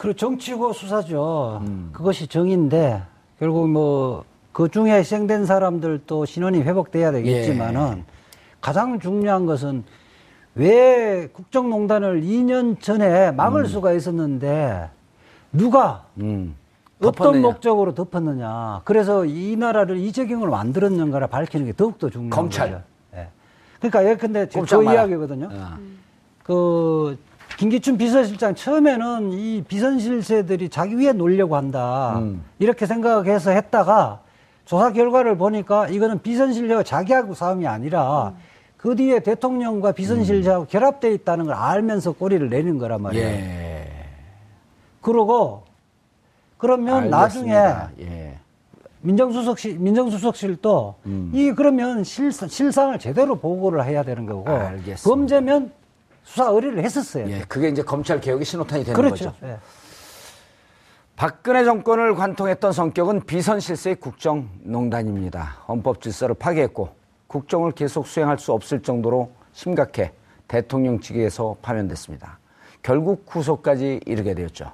그리고 0.00 0.16
정치고 0.16 0.72
수사죠. 0.72 1.60
음. 1.62 1.90
그것이 1.92 2.26
정인데 2.26 3.02
결국 3.38 3.68
뭐 3.68 4.30
그 4.52 4.68
중에 4.68 4.98
희생된 4.98 5.46
사람들도 5.46 6.24
신원이 6.24 6.62
회복돼야 6.62 7.12
되겠지만은 7.12 7.98
예. 7.98 8.04
가장 8.60 8.98
중요한 8.98 9.46
것은 9.46 9.84
왜 10.54 11.28
국정농단을 11.32 12.22
2년 12.22 12.80
전에 12.80 13.30
막을 13.30 13.62
음. 13.62 13.66
수가 13.66 13.92
있었는데 13.92 14.90
누가 15.52 16.04
음. 16.18 16.56
어떤 17.02 17.40
목적으로 17.40 17.94
덮었느냐. 17.94 18.82
그래서 18.84 19.24
이 19.24 19.56
나라를 19.56 19.96
이재경으로 19.96 20.50
만들었는가를 20.50 21.28
밝히는 21.28 21.66
게 21.66 21.72
더욱더 21.72 22.10
중요한 22.10 22.30
검찰. 22.30 22.72
거죠. 22.72 22.82
예. 23.14 23.28
그러니까 23.78 24.10
예컨대 24.10 24.48
저, 24.50 24.66
저 24.66 24.82
이야기거든요. 24.82 25.48
야. 25.56 25.78
그 26.42 27.16
김기춘 27.60 27.98
비서실장 27.98 28.54
처음에는 28.54 29.32
이 29.32 29.62
비선실세들이 29.68 30.70
자기 30.70 30.96
위에 30.96 31.12
놀려고 31.12 31.56
한다. 31.56 32.14
음. 32.16 32.42
이렇게 32.58 32.86
생각해서 32.86 33.50
했다가 33.50 34.20
조사 34.64 34.92
결과를 34.92 35.36
보니까 35.36 35.86
이거는 35.88 36.22
비선실세가 36.22 36.84
자기하고 36.84 37.34
싸움이 37.34 37.66
아니라 37.66 38.28
음. 38.28 38.42
그 38.78 38.96
뒤에 38.96 39.20
대통령과 39.20 39.92
비선실세하고 39.92 40.64
음. 40.64 40.66
결합되어 40.70 41.10
있다는 41.10 41.44
걸 41.44 41.54
알면서 41.54 42.12
꼬리를 42.12 42.48
내는 42.48 42.78
거란 42.78 43.02
말이에요. 43.02 43.26
예. 43.26 43.90
그러고 45.02 45.64
그러면 46.56 47.12
알겠습니다. 47.12 47.18
나중에 47.18 47.54
예. 48.00 48.38
민정수석실 49.02 49.78
민정수석실도 49.78 50.94
음. 51.04 51.30
이 51.34 51.52
그러면 51.52 52.04
실, 52.04 52.32
실상을 52.32 52.98
제대로 52.98 53.36
보고를 53.36 53.84
해야 53.84 54.02
되는 54.02 54.24
거고 54.24 54.48
알겠습니다. 54.48 55.02
범죄면 55.04 55.79
수사 56.30 56.48
의뢰를 56.48 56.84
했었어요. 56.84 57.28
예, 57.28 57.40
그게 57.48 57.68
이제 57.68 57.82
검찰 57.82 58.20
개혁의 58.20 58.44
신호탄이 58.44 58.84
되는 58.84 58.94
그렇죠. 58.94 59.32
거죠. 59.32 59.36
예. 59.42 59.58
박근혜 61.16 61.64
정권을 61.64 62.14
관통했던 62.14 62.72
성격은 62.72 63.26
비선실세의 63.26 63.96
국정농단입니다. 63.96 65.56
헌법 65.66 66.00
질서를 66.00 66.36
파괴했고 66.36 66.90
국정을 67.26 67.72
계속 67.72 68.06
수행할 68.06 68.38
수 68.38 68.52
없을 68.52 68.80
정도로 68.80 69.32
심각해 69.52 70.12
대통령직에서 70.46 71.56
파면됐습니다. 71.62 72.38
결국 72.80 73.26
구속까지 73.26 74.00
이르게 74.06 74.34
되었죠. 74.34 74.70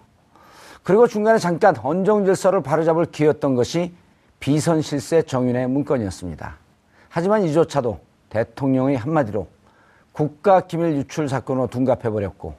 그리고 0.82 1.06
중간에 1.06 1.38
잠깐 1.38 1.74
헌정 1.74 2.26
질서를 2.26 2.62
바로잡을 2.62 3.06
기회였던 3.06 3.54
것이 3.54 3.94
비선실세 4.40 5.22
정윤의 5.22 5.68
문건이었습니다. 5.68 6.58
하지만 7.08 7.44
이조차도 7.44 7.98
대통령의 8.28 8.96
한마디로 8.98 9.48
국가 10.16 10.62
기밀 10.62 10.96
유출 10.96 11.28
사건으로 11.28 11.66
둔갑해 11.66 12.08
버렸고 12.08 12.54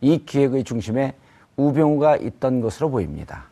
이 0.00 0.24
기획의 0.26 0.64
중심에 0.64 1.14
우병우가 1.56 2.16
있던 2.16 2.60
것으로 2.60 2.90
보입니다. 2.90 3.44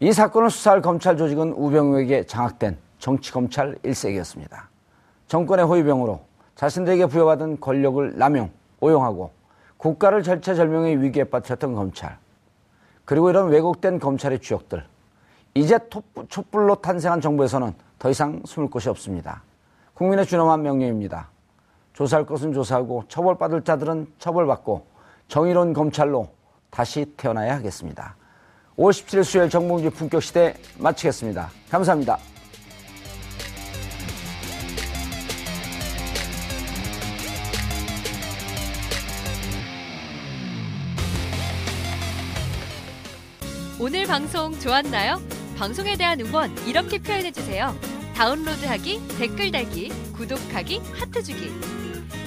이 0.00 0.12
사건을 0.12 0.50
수사할 0.50 0.82
검찰 0.82 1.16
조직은 1.16 1.52
우병우에게 1.52 2.26
장악된 2.26 2.76
정치 2.98 3.30
검찰 3.30 3.78
일색이었습니다. 3.84 4.68
정권의 5.28 5.64
호위병으로 5.64 6.22
자신들에게 6.56 7.06
부여받은 7.06 7.60
권력을 7.60 8.18
남용, 8.18 8.50
오용하고 8.80 9.30
국가를 9.76 10.24
절체절명의 10.24 11.00
위기에 11.04 11.22
빠뜨렸던 11.22 11.76
검찰. 11.76 12.18
그리고 13.04 13.30
이런 13.30 13.48
왜곡된 13.48 14.00
검찰의 14.00 14.40
주역들. 14.40 14.84
이제 15.54 15.78
촛불로 16.28 16.74
탄생한 16.74 17.20
정부에서는 17.20 17.72
더 18.00 18.10
이상 18.10 18.42
숨을 18.44 18.70
곳이 18.70 18.88
없습니다. 18.88 19.44
국민의 19.94 20.26
준엄한 20.26 20.62
명령입니다. 20.62 21.28
조사할 22.00 22.24
것은 22.24 22.54
조사하고 22.54 23.04
처벌받을 23.08 23.62
자들은 23.62 24.06
처벌받고 24.18 24.86
정의로운 25.28 25.74
검찰로 25.74 26.30
다시 26.70 27.04
태어나야 27.18 27.56
하겠습니다. 27.56 28.16
5월 28.78 28.90
17일 28.90 29.22
수요일 29.22 29.50
정봉주 29.50 29.90
품격 29.90 30.22
시대 30.22 30.54
마치겠습니다. 30.78 31.50
감사합니다. 31.68 32.18
오늘 43.78 44.06
방송 44.06 44.58
좋았나요? 44.58 45.20
방송에 45.58 45.98
대한 45.98 46.18
응원 46.20 46.50
이렇게 46.66 46.98
표현해 46.98 47.30
주세요. 47.30 47.74
다운로드하기, 48.14 49.18
댓글 49.18 49.50
달기, 49.50 49.90
구독하기, 50.14 50.80
하트 50.94 51.22
주기. 51.22 51.79